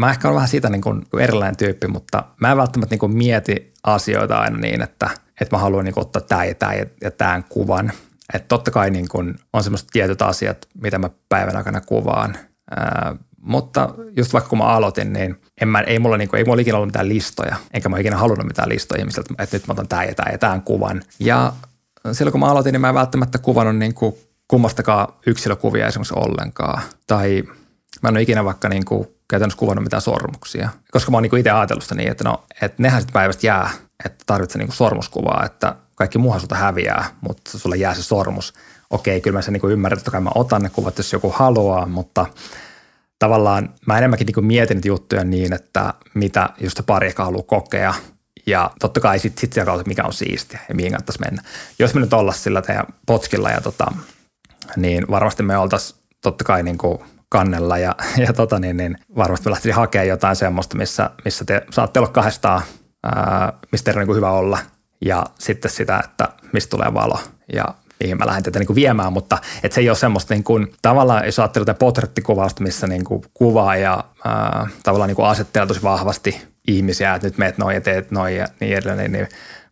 [0.00, 3.16] mä ehkä olen vähän siitä niin kuin erilainen tyyppi, mutta mä en välttämättä niin kuin
[3.16, 5.10] mieti asioita aina niin, että,
[5.40, 7.92] että mä haluan niin kuin ottaa tämän ja tämän ja tämän kuvan.
[8.34, 12.36] Että totta kai niin kuin on semmoiset tietyt asiat, mitä mä päivän aikana kuvaan.
[12.70, 16.60] Ää, mutta just vaikka kun mä aloitin, niin en mä, ei, mulla niinku, ei mulla
[16.60, 19.88] ikinä ollut mitään listoja, enkä mä ikinä halunnut mitään listoja ihmisiltä, että nyt mä otan
[19.88, 21.02] tämän ja tämän ja tämän kuvan.
[21.18, 21.52] Ja
[22.12, 24.14] silloin kun mä aloitin, niin mä en välttämättä kuvannut niin kuin
[24.48, 26.82] kummastakaan yksilökuvia esimerkiksi ollenkaan.
[27.06, 27.42] Tai
[28.02, 30.68] mä en ole ikinä vaikka niin kuin käytännössä kuvannut mitään sormuksia.
[30.90, 33.70] Koska mä oon niin itse ajatellut sitä niin, että no, että nehän sitten päivästä jää,
[34.04, 38.54] että tarvitsee niin sormuskuvaa, että kaikki muuhan sulta häviää, mutta sulle jää se sormus.
[38.90, 41.86] Okei, kyllä mä sen niin ymmärrän, että kai mä otan ne kuvat, jos joku haluaa,
[41.86, 42.26] mutta
[43.18, 47.42] tavallaan mä enemmänkin niin mietin niitä juttuja niin, että mitä just se pari ehkä haluaa
[47.42, 47.94] kokea
[48.46, 51.42] ja totta kai sitten sit siellä kautta, mikä on siistiä ja mihin kannattaisi mennä.
[51.78, 53.86] Jos me nyt ollaan sillä teidän potskilla, ja tota,
[54.76, 56.98] niin varmasti me oltaisiin totta kai niin kuin
[57.30, 57.94] kannella ja,
[58.26, 62.08] ja tota, niin, niin varmasti me lähtisi hakemaan jotain semmoista, missä, missä te saatte olla
[62.08, 62.62] kahdestaan,
[63.02, 64.58] ää, mistä teillä on niin hyvä olla
[65.04, 67.18] ja sitten sitä, että mistä tulee valo
[67.52, 67.64] ja
[68.00, 70.72] mihin mä lähden tätä niin kuin viemään, mutta että se ei ole semmoista niin kuin,
[70.82, 75.66] tavallaan, jos ajattelee tätä portrettikuvausta, missä niin kuin kuvaa ja ää, tavallaan niin kuin asettelee
[75.66, 79.28] tosi vahvasti ihmisiä, että nyt meet noin ja teet noin ja niin edelleen, niin, niin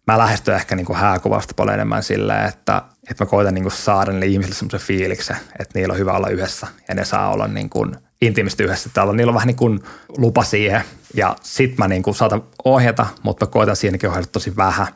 [0.06, 3.72] mä lähestyn ehkä niin kuin hääkuvasta paljon enemmän silleen, että, että mä koitan niin kuin
[3.72, 7.48] saada niille ihmisille semmoisen fiiliksen, että niillä on hyvä olla yhdessä ja ne saa olla
[7.48, 8.90] niin kuin intiimisti yhdessä.
[8.94, 9.80] Täällä niillä on vähän niin kuin
[10.16, 10.82] lupa siihen
[11.14, 14.86] ja sit mä niin kuin saatan ohjata, mutta mä koitan siinäkin ohjata tosi vähän.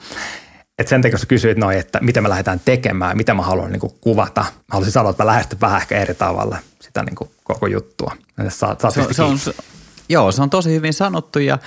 [0.78, 3.80] Et sen takia, kun kysyit noin, että mitä me lähdetään tekemään, mitä mä haluan niin
[3.80, 4.40] kuin kuvata.
[4.40, 8.16] Mä haluaisin sanoa, että mä lähestyn vähän ehkä eri tavalla sitä niin kuin koko juttua.
[8.48, 9.38] Saat, saat se, se on,
[10.08, 11.58] joo, se on tosi hyvin sanottu ja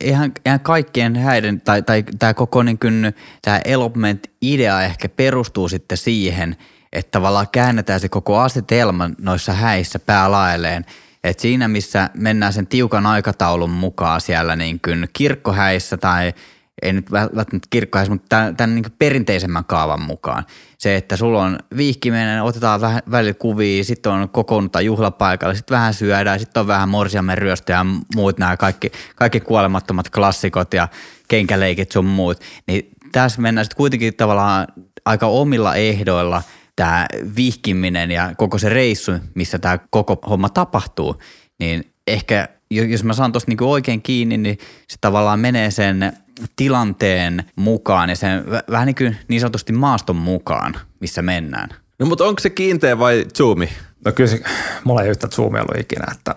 [0.00, 5.98] ihan, ihan kaikkien häiden, tai, tai tämä koko niin kuin, tämä elopement-idea ehkä perustuu sitten
[5.98, 6.56] siihen,
[6.92, 10.84] että tavallaan käännetään se koko asetelma noissa häissä päälaelleen.
[11.24, 16.32] Et siinä, missä mennään sen tiukan aikataulun mukaan siellä niin kuin kirkkohäissä tai
[16.82, 20.44] ei nyt välttämättä kirkkohäissä, mutta tämän, tämän niin perinteisemmän kaavan mukaan.
[20.78, 25.94] Se, että sulla on vihkiminen, otetaan vähän välillä kuvia, sitten on kokoonnutaan juhlapaikalla, sitten vähän
[25.94, 30.88] syödään, sitten on vähän morsiamen ryöstö ja muut nämä kaikki, kaikki kuolemattomat klassikot ja
[31.28, 32.40] kenkäleikit sun muut.
[32.66, 34.66] Niin tässä mennään sitten kuitenkin tavallaan
[35.04, 36.42] aika omilla ehdoilla
[36.76, 37.06] tämä
[37.36, 41.16] vihkiminen ja koko se reissu, missä tämä koko homma tapahtuu,
[41.58, 44.58] niin ehkä jos mä saan tuosta niinku oikein kiinni, niin
[44.88, 46.12] se tavallaan menee sen
[46.56, 51.68] tilanteen mukaan ja sen vähän niin kuin niin sanotusti maaston mukaan, missä mennään.
[51.98, 53.68] No mutta onko se kiinteä vai zoomi?
[54.04, 54.42] No kyllä se,
[54.84, 56.34] mulla ei yhtä zoomia ollut ikinä, että...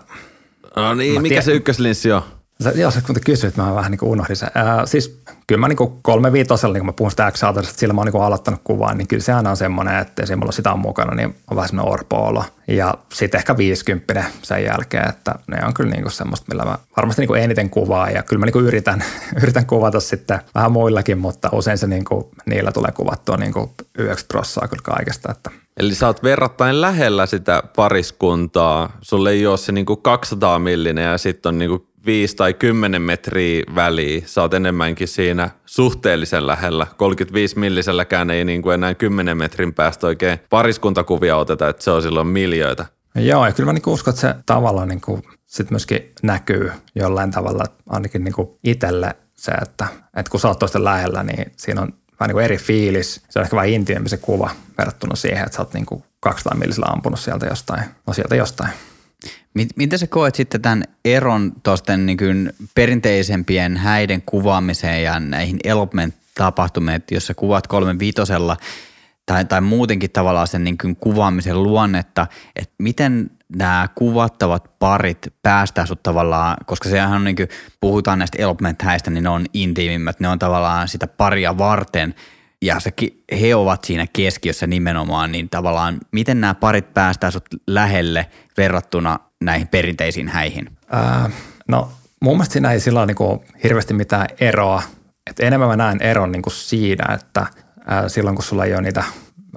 [0.76, 2.22] No niin, mikä tiedän, se ykköslinssi on?
[2.62, 4.50] Sä, joo, sä kun kysyit, mä vähän niin kuin unohdin sen.
[4.54, 7.94] Ää, siis kyllä mä niin kuin kolme viitosella, niin kun mä puhun sitä x sillä
[7.94, 10.72] mä oon niin aloittanut kuvaa, niin kyllä se aina on semmoinen, että jos mulla sitä
[10.72, 15.66] on mukana, niin on vähän semmoinen orpo Ja sitten ehkä 50 sen jälkeen, että ne
[15.66, 18.46] on kyllä niin kuin semmoista, millä mä varmasti niin kuin eniten kuvaa ja kyllä mä
[18.46, 19.04] niin kuin yritän,
[19.42, 23.70] yritän kuvata sitten vähän muillakin, mutta usein se niin kuin, niillä tulee kuvattua niin kuin
[23.98, 25.32] 90 prossaa kyllä kaikesta.
[25.32, 25.50] Että.
[25.76, 31.04] Eli sä oot verrattain lähellä sitä pariskuntaa, sulle ei ole se niin kuin 200 millinen
[31.04, 34.22] ja sitten on niin kuin 5 tai 10 metriä väliä.
[34.26, 36.86] Sä oot enemmänkin siinä suhteellisen lähellä.
[36.96, 42.02] 35 milliselläkään ei niin kuin enää 10 metrin päästä oikein pariskuntakuvia oteta, että se on
[42.02, 42.86] silloin miljöitä.
[43.14, 45.22] Joo, ja kyllä mä niin uskon, että se tavallaan niin kuin
[45.70, 50.84] myöskin näkyy jollain tavalla, ainakin niin kuin itselle se, että, että kun sä oot toisten
[50.84, 53.20] lähellä, niin siinä on vähän niin kuin eri fiilis.
[53.28, 56.58] Se on ehkä vähän intiimpi se kuva verrattuna siihen, että sä oot niin kuin 200
[56.58, 58.70] millisellä ampunut sieltä jostain, no sieltä jostain.
[59.76, 67.26] Miten sä koet sitten tämän eron tuosten niin perinteisempien häiden kuvaamiseen ja näihin elopment-tapahtumiin, jos
[67.26, 68.56] sä kuvat kolmen viitosella
[69.26, 76.02] tai, tai muutenkin tavallaan sen niin kuvaamisen luonnetta, että miten nämä kuvattavat parit päästää sut
[76.02, 77.48] tavallaan, koska sehän on niin kuin,
[77.80, 82.14] puhutaan näistä elopment-häistä, niin ne on intiimimmät, ne on tavallaan sitä paria varten
[82.66, 82.92] ja se,
[83.40, 88.26] he ovat siinä keskiössä nimenomaan, niin tavallaan miten nämä parit päästää sut lähelle
[88.56, 90.68] verrattuna näihin perinteisiin häihin?
[90.90, 91.30] Ää,
[91.68, 94.82] no mun mielestä siinä ei sillä ole niin hirveästi mitään eroa.
[95.30, 97.46] Et enemmän mä näen eron niin kuin siinä, että
[97.86, 99.04] ää, silloin kun sulla ei ole niitä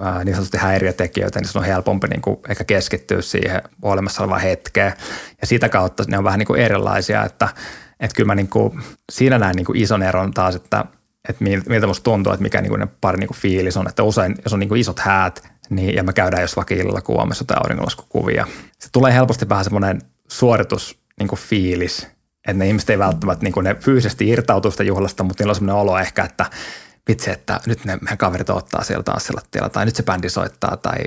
[0.00, 4.40] ää, niin sanotusti häiriötekijöitä, niin se on helpompi niin kuin ehkä keskittyä siihen olemassa olevaan
[4.40, 4.92] hetkeen.
[5.40, 7.48] Ja sitä kautta ne on vähän niin kuin erilaisia, että,
[8.00, 8.80] että kyllä mä niin kuin,
[9.12, 10.84] siinä näen niin kuin ison eron taas, että,
[11.28, 13.88] että miltä musta tuntuu, että mikä niin kuin ne pari niin kuin fiilis on.
[13.88, 17.00] Että usein, jos on niin kuin isot häät, niin, ja me käydään jos vaikka illalla
[17.00, 18.46] kuvaamassa tai auringonlaskukuvia.
[18.78, 22.06] Se tulee helposti vähän semmoinen suoritus niin kuin fiilis,
[22.48, 25.54] että ne ihmiset ei välttämättä niin kuin ne fyysisesti irtautu sitä juhlasta, mutta niillä on
[25.54, 26.46] semmoinen olo ehkä, että
[27.08, 30.76] vitsi, että nyt ne meidän kaverit ottaa sieltä taas lattialla tai nyt se bändi soittaa
[30.76, 30.98] tai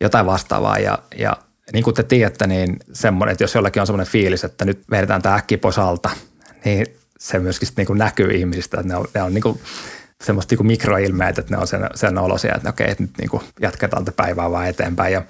[0.00, 1.36] jotain vastaavaa ja, ja
[1.72, 5.22] niin kuin te tiedätte, niin semmoinen, että jos jollakin on semmoinen fiilis, että nyt vedetään
[5.22, 6.10] tämä äkki pois alta,
[6.64, 6.86] niin
[7.26, 9.60] se myöskin niin kuin näkyy ihmisistä, että ne on, ne on niin kuin
[10.24, 13.42] semmoista niin mikroilmeet, että ne on sen, sen olosia, että okei, että nyt niin kuin
[13.60, 15.12] jatketaan tätä päivää vaan eteenpäin.
[15.12, 15.22] Ja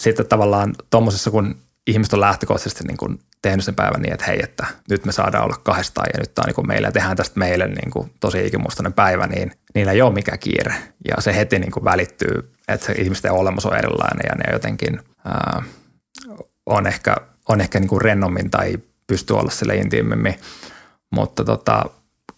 [0.00, 4.40] sitten tavallaan tuommoisessa, kun ihmiset on lähtökohtaisesti niin kuin tehnyt sen päivän niin, että hei,
[4.42, 7.16] että nyt me saadaan olla kahdestaan ja nyt tämä on niin kuin meille ja tehdään
[7.16, 10.74] tästä meille niin kuin tosi ikimuistainen päivä, niin niillä ei ole mikään kiire.
[11.08, 15.00] Ja se heti niin kuin välittyy, että se ihmisten olemus on erilainen ja ne jotenkin
[15.24, 15.62] ää,
[16.66, 17.16] on ehkä,
[17.48, 20.34] on ehkä niin kuin rennommin tai pystyy olla sille intiimimmin.
[21.10, 21.84] Mutta tota,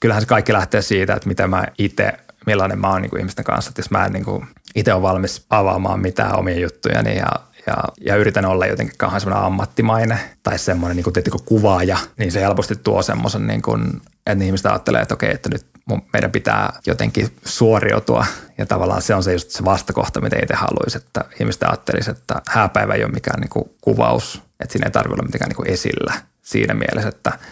[0.01, 2.13] kyllähän se kaikki lähtee siitä, että miten mä itse,
[2.47, 3.69] millainen mä oon niin kuin ihmisten kanssa.
[3.69, 7.29] Että jos mä en niin kuin itse ole valmis avaamaan mitään omia juttujani ja,
[7.67, 12.33] ja, ja yritän olla jotenkin kauhean semmoinen ammattimainen tai semmoinen niin kuin, tietysti, kuvaaja, niin
[12.33, 15.67] se helposti tuo semmoisen, niin kuin, että ihmiset ajattelee, että okei, että nyt
[16.13, 18.27] meidän pitää jotenkin suoriutua.
[18.59, 22.43] Ja tavallaan se on se just se vastakohta, mitä itse haluaisi, että ihmiset ajattelisi, että
[22.49, 25.71] hääpäivä ei ole mikään niin kuin kuvaus, että siinä ei tarvitse olla mitenkään niin kuin
[25.71, 27.33] esillä siinä mielessä, että–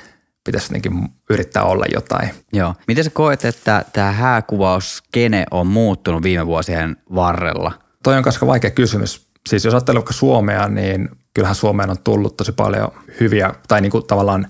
[0.45, 2.31] pitäisi jotenkin yrittää olla jotain.
[2.53, 2.75] Joo.
[2.89, 7.73] Miten sä koet, että tämä hääkuvauskene on muuttunut viime vuosien varrella?
[8.03, 9.29] Toi on koska vaikea kysymys.
[9.49, 12.89] Siis jos ajattelee vaikka Suomea, niin kyllähän Suomeen on tullut tosi paljon
[13.21, 14.47] hyviä, tai niin kuin tavallaan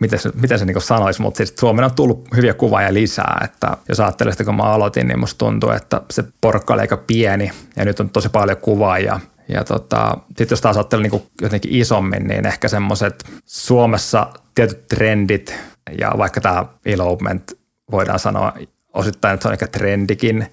[0.00, 3.76] miten se, miten se niin sanoisi, mutta siis Suomeen on tullut hyviä kuvaajia lisää, että
[3.88, 7.50] jos ajattelee sitä, kun mä aloitin, niin musta tuntuu, että se porukka oli aika pieni
[7.76, 12.26] ja nyt on tosi paljon kuvaajia ja tota, sitten jos taas ajattelee niin jotenkin isommin,
[12.26, 15.54] niin ehkä semmoiset Suomessa tietyt trendit
[15.98, 17.52] ja vaikka tämä elopement
[17.90, 18.52] voidaan sanoa
[18.94, 20.46] osittain, että se on ehkä trendikin,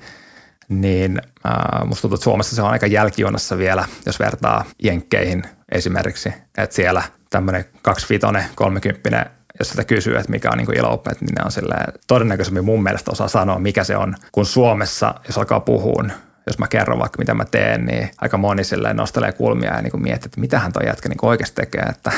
[0.70, 6.30] niin äh, musta tuntuu, että Suomessa se on aika jälkijunassa vielä, jos vertaa jenkkeihin esimerkiksi.
[6.58, 9.30] Että siellä tämmöinen 25 30
[9.60, 13.12] jos sitä kysyy, että mikä on niin elopement, niin ne on silleen, todennäköisemmin mun mielestä
[13.12, 16.04] osaa sanoa, mikä se on, kun Suomessa, jos alkaa puhua
[16.48, 20.02] jos mä kerron vaikka mitä mä teen, niin aika moni silleen nostelee kulmia ja niin
[20.02, 22.12] miettii, että mitähän toi jätkä niin oikeasti tekee, että,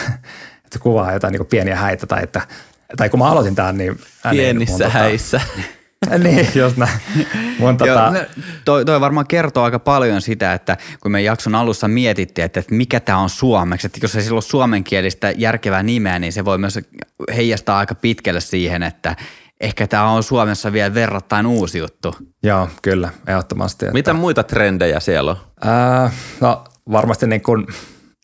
[0.55, 2.41] että se kuvaa jotain niin pieniä häitä tai että
[2.97, 3.99] tai kun mä aloitin tämän, niin...
[4.29, 5.41] Pienissä niin, häissä.
[6.05, 6.99] Tota, niin, just näin.
[7.59, 7.91] Mun tota...
[7.91, 8.19] Joo, no,
[8.65, 12.75] toi, toi, varmaan kertoo aika paljon sitä, että kun me jakson alussa mietittiin, että, että
[12.75, 16.57] mikä tämä on suomeksi, että jos ei sillä ole suomenkielistä järkevää nimeä, niin se voi
[16.57, 16.79] myös
[17.35, 19.15] heijastaa aika pitkälle siihen, että,
[19.61, 22.15] ehkä tämä on Suomessa vielä verrattain uusi juttu.
[22.43, 23.85] Joo, kyllä, ehdottomasti.
[23.85, 23.93] Että...
[23.93, 25.37] Mitä muita trendejä siellä on?
[25.61, 27.67] Ää, no varmasti niin kuin,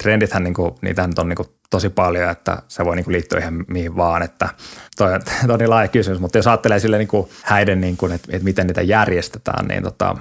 [0.04, 3.40] trendithän, niin kuin, niitähän on niin kuin, tosi paljon, että se voi niin kuin, liittyä
[3.40, 4.50] ihan mihin vaan, että
[4.98, 5.12] toi,
[5.48, 8.28] toi on niin laaja kysymys, mutta jos ajattelee sille niin kuin, häiden, niin kuin, että,
[8.32, 10.16] että miten niitä järjestetään, niin tota,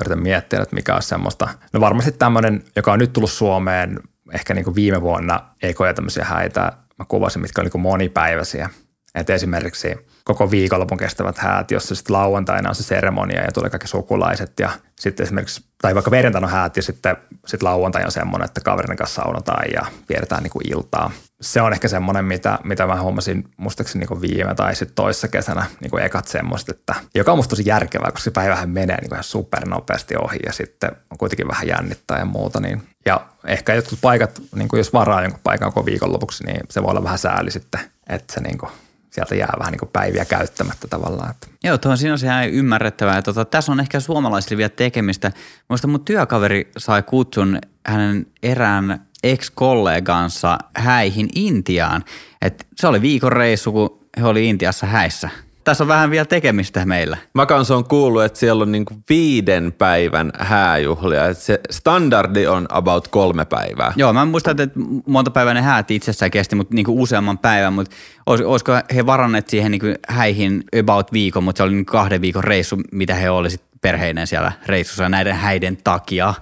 [0.00, 1.48] yritän miettiä, että mikä on semmoista.
[1.72, 4.00] No varmasti tämmöinen, joka on nyt tullut Suomeen,
[4.32, 8.70] ehkä niin kuin viime vuonna ei koe tämmöisiä häitä, mä kuvasin, mitkä oli niin monipäiväisiä.
[9.16, 13.88] Et esimerkiksi koko viikonlopun kestävät häät, jossa sitten lauantaina on se seremonia ja tulee kaikki
[13.88, 18.44] sukulaiset ja sitten esimerkiksi, tai vaikka perjantaina on häät ja sitten sit lauantai on semmoinen,
[18.44, 21.10] että kaverin kanssa saunotaan ja vietetään niin iltaa.
[21.40, 25.66] Se on ehkä semmoinen, mitä, mitä mä huomasin muistaakseni niin viime tai sitten toissa kesänä
[25.90, 29.24] kuin ekat semmoista, että joka on musta tosi järkevää, koska se päivähän menee niin ihan
[29.24, 34.42] supernopeasti ohi ja sitten on kuitenkin vähän jännittää ja muuta, niin ja ehkä jotkut paikat,
[34.54, 37.80] niin kuin jos varaa jonkun paikan koko viikonlopuksi, niin se voi olla vähän sääli sitten,
[38.08, 38.70] että se niin kuin
[39.16, 41.30] sieltä jää vähän niin kuin päiviä käyttämättä tavallaan.
[41.30, 41.46] Että.
[41.64, 43.22] Joo, tuohon siinä on se ihan ymmärrettävää.
[43.22, 45.32] Tota, tässä on ehkä suomalaisille vielä tekemistä.
[45.68, 52.04] Muista mun työkaveri sai kutsun hänen erään ex-kollegansa häihin Intiaan.
[52.42, 55.30] Et se oli viikon reissu, kun he oli Intiassa häissä–
[55.66, 57.16] tässä on vähän vielä tekemistä meillä.
[57.34, 61.26] Mä kanssa on kuullut, että siellä on niinku viiden päivän hääjuhlia.
[61.26, 63.92] Että se standardi on about kolme päivää.
[63.96, 67.72] Joo, mä muistan, että monta päivää ne häät itsessään kesti, mutta niinku useamman päivän.
[67.72, 72.20] Mutta olis, olisiko he varanneet siihen niinku häihin about viikon, mutta se oli niinku kahden
[72.20, 73.48] viikon reissu, mitä he oli
[73.80, 76.34] perheineen siellä reissussa näiden häiden takia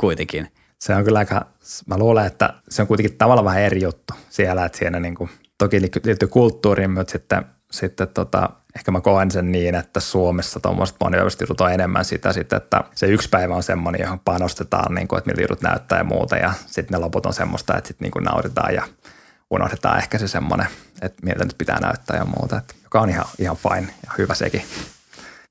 [0.00, 0.48] kuitenkin.
[0.78, 1.46] Se on kyllä aika,
[1.86, 5.80] mä luulen, että se on kuitenkin tavallaan vähän eri juttu siellä, että siinä niinku, toki
[5.80, 11.60] liittyy kulttuuriin, mutta sitten, sitten tota, ehkä mä koen sen niin, että Suomessa tuommoiset jutut
[11.60, 15.30] on enemmän sitä sitten, että se yksi päivä on semmoinen, johon panostetaan, niin kuin, että
[15.30, 18.74] miltä jutut näyttää ja muuta ja sitten ne loput on semmoista, että sitten niin nauritaan
[18.74, 18.82] ja
[19.50, 20.66] unohdetaan ehkä se semmoinen,
[21.02, 24.34] että miltä nyt pitää näyttää ja muuta, että, joka on ihan, ihan fine ja hyvä
[24.34, 24.62] sekin.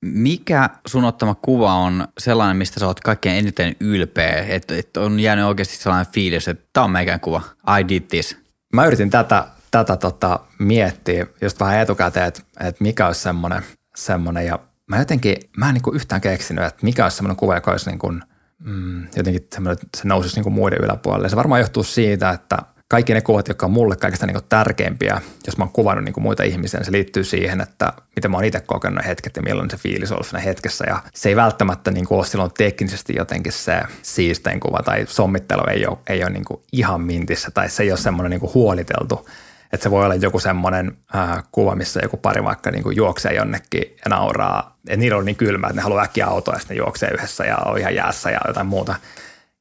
[0.02, 5.20] Mikä sun ottama kuva on sellainen, mistä sä oot kaikkein eniten ylpeä, että, että on
[5.20, 7.42] jäänyt oikeasti sellainen fiilis, että tämä on meikään kuva,
[7.80, 8.38] I did this?
[8.74, 13.64] Mä yritin tätä tätä tota, miettiä just vähän etukäteen, että, että mikä olisi semmoinen,
[13.96, 17.56] semmoinen ja mä jotenkin, mä en niin kuin yhtään keksinyt, että mikä olisi semmoinen kuva,
[17.56, 18.24] joka olisi niin kuin,
[18.60, 21.30] mm, jotenkin semmoinen, että se nousisi niin kuin muiden yläpuolelle.
[21.30, 22.58] Se varmaan johtuu siitä, että
[22.92, 26.44] kaikki ne kuvat, jotka on mulle kaikista niin tärkeimpiä, jos mä oon kuvannut niin muita
[26.44, 29.78] ihmisiä, niin se liittyy siihen, että miten mä oon itse kokenut hetket ja milloin se
[29.78, 30.86] fiilis on ollut siinä hetkessä.
[30.88, 35.64] Ja se ei välttämättä niin kuin ole silloin teknisesti jotenkin se siistein kuva tai sommittelu
[35.70, 38.54] ei ole, ei ole niin kuin ihan mintissä tai se ei ole semmoinen niin kuin
[38.54, 39.28] huoliteltu
[39.74, 43.34] että se voi olla joku semmoinen äh, kuva, missä joku pari vaikka niin kuin juoksee
[43.34, 44.78] jonnekin ja nauraa.
[44.88, 47.46] Että niillä on niin kylmä, että ne haluaa äkkiä autoa ja sitten ne juoksee yhdessä
[47.46, 48.96] ja on ihan jäässä ja jotain muuta.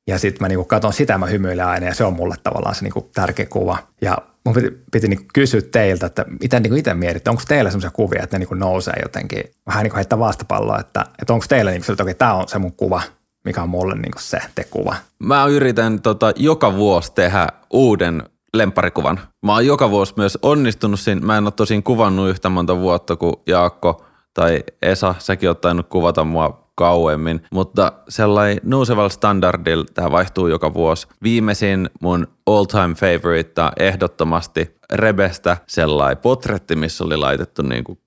[0.07, 2.83] Ja sitten mä niin katson sitä, mä hymyilen aina ja se on mulle tavallaan se
[2.83, 3.79] niin kuin tärkeä kuva.
[4.01, 7.91] Ja mun piti, piti niin kysyä teiltä, että mitä niin itse mietitte, onko teillä sellaisia
[7.91, 11.71] kuvia, että ne niin nousee jotenkin, vähän niin kuin heittää vastapalloa, että, että onko teillä
[11.71, 13.03] niin kuin, että okei, tämä on se mun kuva,
[13.45, 14.97] mikä on mulle niin se te kuva.
[15.19, 18.23] Mä yritän tota, joka vuosi tehdä uuden
[18.55, 19.21] lemparikuvan.
[19.43, 21.21] Mä oon joka vuosi myös onnistunut siinä.
[21.21, 25.15] Mä en ole tosin kuvannut yhtä monta vuotta kuin Jaakko tai Esa.
[25.19, 31.09] Säkin oot tainnut kuvata mua kauemmin, mutta sellainen nousevalla standardilla tämä vaihtuu joka vuosi.
[31.23, 37.99] Viimeisin mun all time favorite ehdottomasti Rebestä sellainen potretti, missä oli laitettu niin kuin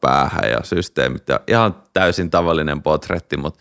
[0.00, 3.60] päähän ja systeemit ja ihan täysin tavallinen potretti, mutta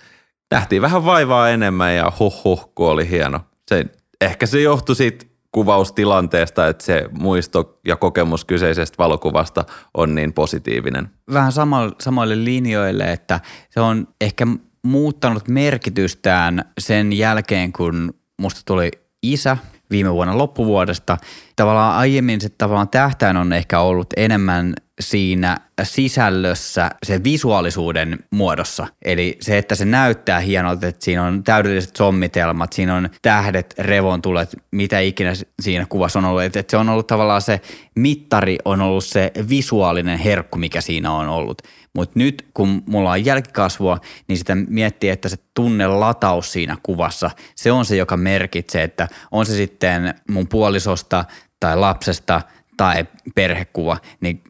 [0.52, 3.40] nähtiin vähän vaivaa enemmän ja huh huh, oli hieno.
[3.68, 3.86] Se,
[4.22, 5.26] ehkä se johtui siitä
[5.58, 11.10] kuvaustilanteesta, että se muisto ja kokemus kyseisestä valokuvasta on niin positiivinen.
[11.34, 11.52] Vähän
[12.00, 13.40] samoille linjoille, että
[13.70, 14.48] se on ehkä
[14.84, 18.92] muuttanut merkitystään sen jälkeen, kun musta tuli
[19.24, 19.58] isä
[19.92, 21.18] viime vuonna loppuvuodesta.
[21.58, 28.88] Tavallaan aiemmin se tavallaan tähtäin on ehkä ollut enemmän siinä sisällössä se visuaalisuuden muodossa.
[29.06, 34.56] Eli se, että se näyttää hienolta, että siinä on täydelliset sommitelmat, siinä on tähdet, revontulet,
[34.72, 36.44] mitä ikinä siinä kuvassa on ollut.
[36.44, 37.62] Että se on ollut tavallaan se
[37.96, 41.62] mittari on ollut se visuaalinen herkku, mikä siinä on ollut.
[41.94, 47.72] Mutta nyt kun mulla on jälkikasvua, niin sitä miettii, että se tunnelataus siinä kuvassa, se
[47.72, 51.26] on se, joka merkitsee, että on se sitten mun puolisosta
[51.60, 52.42] tai lapsesta
[52.78, 54.44] tai perhekuva, niin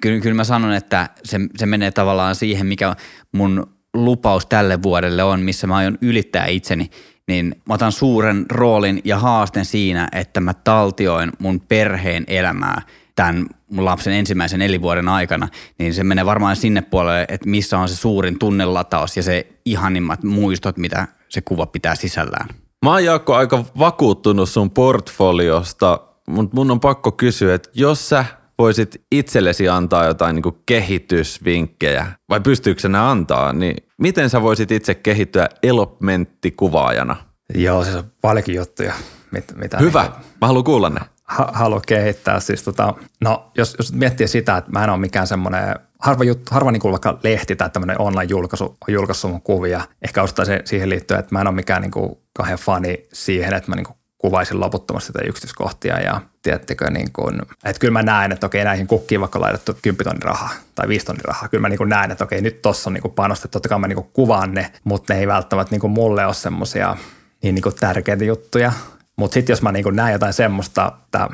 [0.00, 2.96] kyllä, kyllä mä sanon, että se, se menee tavallaan siihen, mikä
[3.32, 6.90] mun lupaus tälle vuodelle on, missä mä aion ylittää itseni,
[7.28, 12.82] niin mä otan suuren roolin ja haasten siinä, että mä taltioin mun perheen elämää
[13.16, 17.88] tämän mun lapsen ensimmäisen elinvuoden aikana, niin se menee varmaan sinne puolelle, että missä on
[17.88, 22.48] se suurin tunnelataus ja se ihanimmat muistot, mitä se kuva pitää sisällään.
[22.84, 28.24] Mä oon Jaakko aika vakuuttunut sun portfoliosta, mutta mun on pakko kysyä, että jos sä
[28.58, 34.94] voisit itsellesi antaa jotain niin kehitysvinkkejä, vai pystyykö nämä antaa, niin miten sä voisit itse
[34.94, 37.16] kehittyä elopmenttikuvaajana?
[37.54, 38.92] Joo, se on paljonkin juttuja.
[39.30, 41.00] Mit, mitä Hyvä, niin, mä haluan kuulla ne.
[41.24, 42.40] Ha, haluan kehittää.
[42.40, 46.44] Siis tota, no, jos, jos miettii sitä, että mä en ole mikään semmoinen harva, juttu,
[46.50, 49.80] harva niin kuin vaikka lehti tai tämmöinen online-julkaisu on julkaissut mun kuvia.
[50.02, 53.54] Ehkä ostaa se siihen liittyen, että mä en ole mikään niin kuin kahden fani siihen,
[53.54, 58.02] että mä niin kuin kuvaisin loputtomasti tätä yksityiskohtia ja tiedättekö, niin kuin, että kyllä mä
[58.02, 61.62] näen, että okei näihin kukkiin vaikka laitettu 10 tonnin rahaa tai 5 tonnin rahaa, kyllä
[61.62, 63.88] mä niin kuin näen, että okei nyt tossa on niin kuin panostettu, totta kai mä
[63.88, 66.96] niin kuin kuvaan ne, mutta ne ei välttämättä niin kuin mulle ole semmoisia
[67.42, 68.72] niin, niin kuin tärkeitä juttuja,
[69.16, 71.28] mutta sitten jos mä niin kuin näen jotain semmoista, että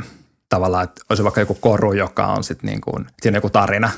[0.48, 3.90] tavallaan, että olisi vaikka joku koru, joka on sitten niin kuin, siinä on joku tarina,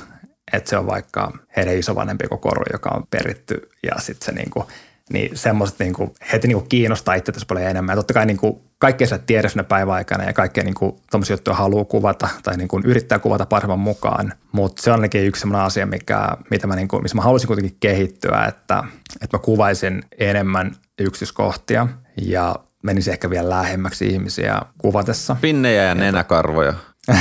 [0.53, 4.65] että se on vaikka heidän isovanhempi koru, joka on peritty ja sitten se niin kuin,
[5.13, 7.93] niin semmoiset niin kuin, heti niin kuin kiinnostaa itse tässä paljon enemmän.
[7.93, 10.95] Ja totta kai niin kuin, kaikkea sä tiedä sinne päiväaikana ja kaikkea niin kuin,
[11.29, 14.33] juttuja haluaa kuvata tai niin kuin, yrittää kuvata parhaan mukaan.
[14.51, 17.47] Mutta se on ainakin yksi sellainen asia, mikä, mitä mä, niin kuin, missä mä haluaisin
[17.47, 18.83] kuitenkin kehittyä, että,
[19.21, 21.87] että mä kuvaisin enemmän yksityiskohtia
[22.21, 25.35] ja menisi ehkä vielä lähemmäksi ihmisiä kuvatessa.
[25.41, 26.73] Pinnejä ja nenäkarvoja.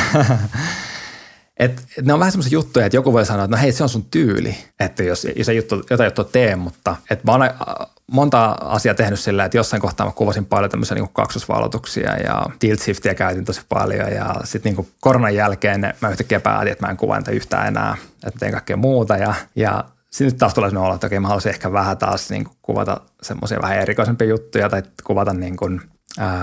[1.58, 3.82] Et, et ne on vähän semmoisia juttuja, että joku voi sanoa, että no hei, se
[3.82, 7.50] on sun tyyli, että jos, jos juttu, jotain juttua tee, mutta et mä oon
[8.12, 12.80] monta asiaa tehnyt sillä, että jossain kohtaa mä kuvasin paljon tämmöisiä niin kaksosvalotuksia ja tilt
[12.80, 16.96] shiftiä käytin tosi paljon ja sitten niin koronan jälkeen mä yhtäkkiä päätin, että mä en
[16.96, 17.96] kuvaa niitä yhtään enää,
[18.26, 21.50] että teen kaikkea muuta ja, ja sitten taas tulee sellainen olo, että okei, mä haluaisin
[21.50, 25.80] ehkä vähän taas niin kuvata semmoisia vähän erikoisempia juttuja tai kuvata niin kuin–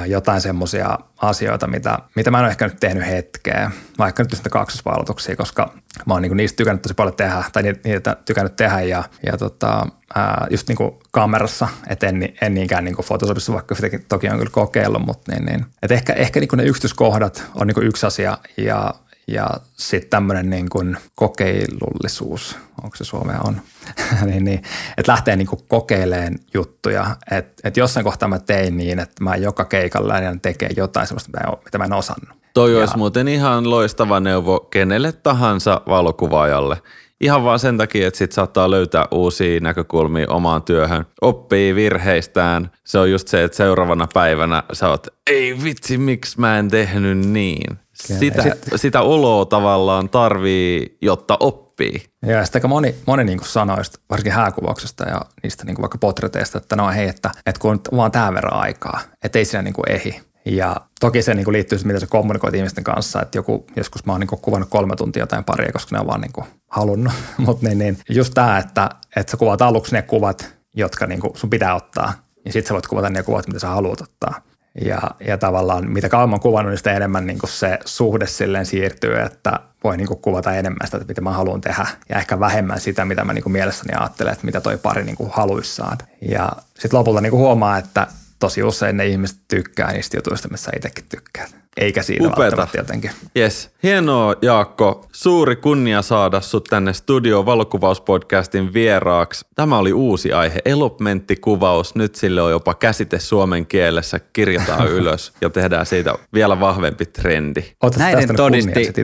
[0.08, 4.50] jotain semmoisia asioita, mitä, mitä mä en ole ehkä nyt tehnyt hetkeä, vaikka nyt niitä
[4.50, 5.74] kaksosvaaloituksia, koska
[6.06, 9.88] mä oon niinku niistä tykännyt tosi paljon tehdä, tai niitä tykännyt tehdä ja, ja tota,
[10.16, 14.52] ää, just niinku kamerassa, että en, en niinkään niinku Photoshopissa, vaikka sitäkin toki on kyllä
[14.52, 15.66] kokeillut, mutta niin, niin.
[15.84, 18.94] Et ehkä, ehkä niinku ne yksityiskohdat on niinku yksi asia ja
[19.28, 23.62] ja sitten tämmöinen niin kuin kokeilullisuus, onko se suomea on,
[24.26, 24.62] niin, niin,
[24.98, 27.16] että lähtee niin kuin kokeileen juttuja.
[27.32, 31.32] Että et jossain kohtaa mä tein niin, että mä joka keikalla lähden tekee jotain sellaista,
[31.34, 32.38] mitä, mitä mä en osannut.
[32.54, 36.82] Toi ja, olisi muuten ihan loistava neuvo kenelle tahansa valokuvaajalle.
[37.22, 41.06] Ihan vaan sen takia, että sit saattaa löytää uusia näkökulmia omaan työhön.
[41.22, 42.72] Oppii virheistään.
[42.84, 47.18] Se on just se, että seuraavana päivänä sä oot, ei vitsi, miksi mä en tehnyt
[47.18, 47.85] niin.
[47.96, 52.06] Sitä, sit, sitä oloa tavallaan tarvii, jotta oppii.
[52.26, 53.78] Ja sitten aika moni, moni niin kuin sanoi,
[54.10, 57.80] varsinkin hääkuvauksesta ja niistä niin kuin vaikka potreteista, että no hei, että, että kun on
[57.98, 60.22] vaan tämän verran aikaa, että ei siinä niin kuin ehi.
[60.46, 64.06] Ja toki se niin kuin liittyy siihen, miten sä kommunikoit ihmisten kanssa, että joku, joskus
[64.06, 66.46] mä oon niin kuin kuvannut kolme tuntia jotain paria, koska ne on vaan niin kuin
[66.68, 67.14] halunnut.
[67.38, 71.38] Mutta niin, niin, just tämä, että, että sä kuvat aluksi ne kuvat, jotka niin kuin
[71.38, 72.14] sun pitää ottaa,
[72.46, 74.42] ja sitten sä voit kuvata ne kuvat, mitä sä haluat ottaa.
[74.82, 79.60] Ja, ja tavallaan mitä kauemman kuvannut, niin sitä enemmän niin se suhde silleen siirtyy, että
[79.84, 83.34] voi niin kuvata enemmän sitä, mitä mä haluan tehdä ja ehkä vähemmän sitä, mitä mä
[83.34, 85.98] niin mielessäni ajattelen, että mitä toi pari niin kuin haluissaan.
[86.22, 88.08] Ja sitten lopulta niin huomaa, että
[88.40, 91.48] tosi usein ne ihmiset tykkää niistä jutuista, missä itsekin tykkää.
[91.78, 92.68] Eikä siitä Upeeta.
[92.78, 93.12] jotenkin.
[93.38, 93.70] Yes.
[93.84, 95.08] Hienoa Jaakko.
[95.12, 99.46] Suuri kunnia saada sut tänne Studio Valokuvauspodcastin vieraaksi.
[99.56, 101.96] Tämä oli uusi aihe, elopmenttikuvaus.
[101.96, 104.20] Nyt sille on jopa käsite suomen kielessä.
[104.34, 107.64] Kirjataan ylös ja tehdään siitä vielä vahvempi trendi.
[107.84, 108.94] Otat Näiden todisti...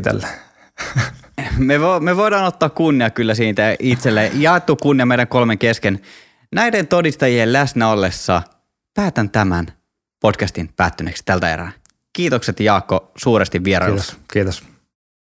[1.57, 4.31] me, vo, me voidaan ottaa kunnia kyllä siitä itselle.
[4.33, 5.99] Jaettu kunnia meidän kolmen kesken.
[6.51, 8.41] Näiden todistajien läsnä ollessa–
[8.93, 9.67] päätän tämän
[10.21, 11.71] podcastin päättyneeksi tältä erää.
[12.13, 14.13] Kiitokset Jaakko suuresti vierailusta.
[14.13, 14.61] Kiitos.
[14.61, 14.70] Kiitos.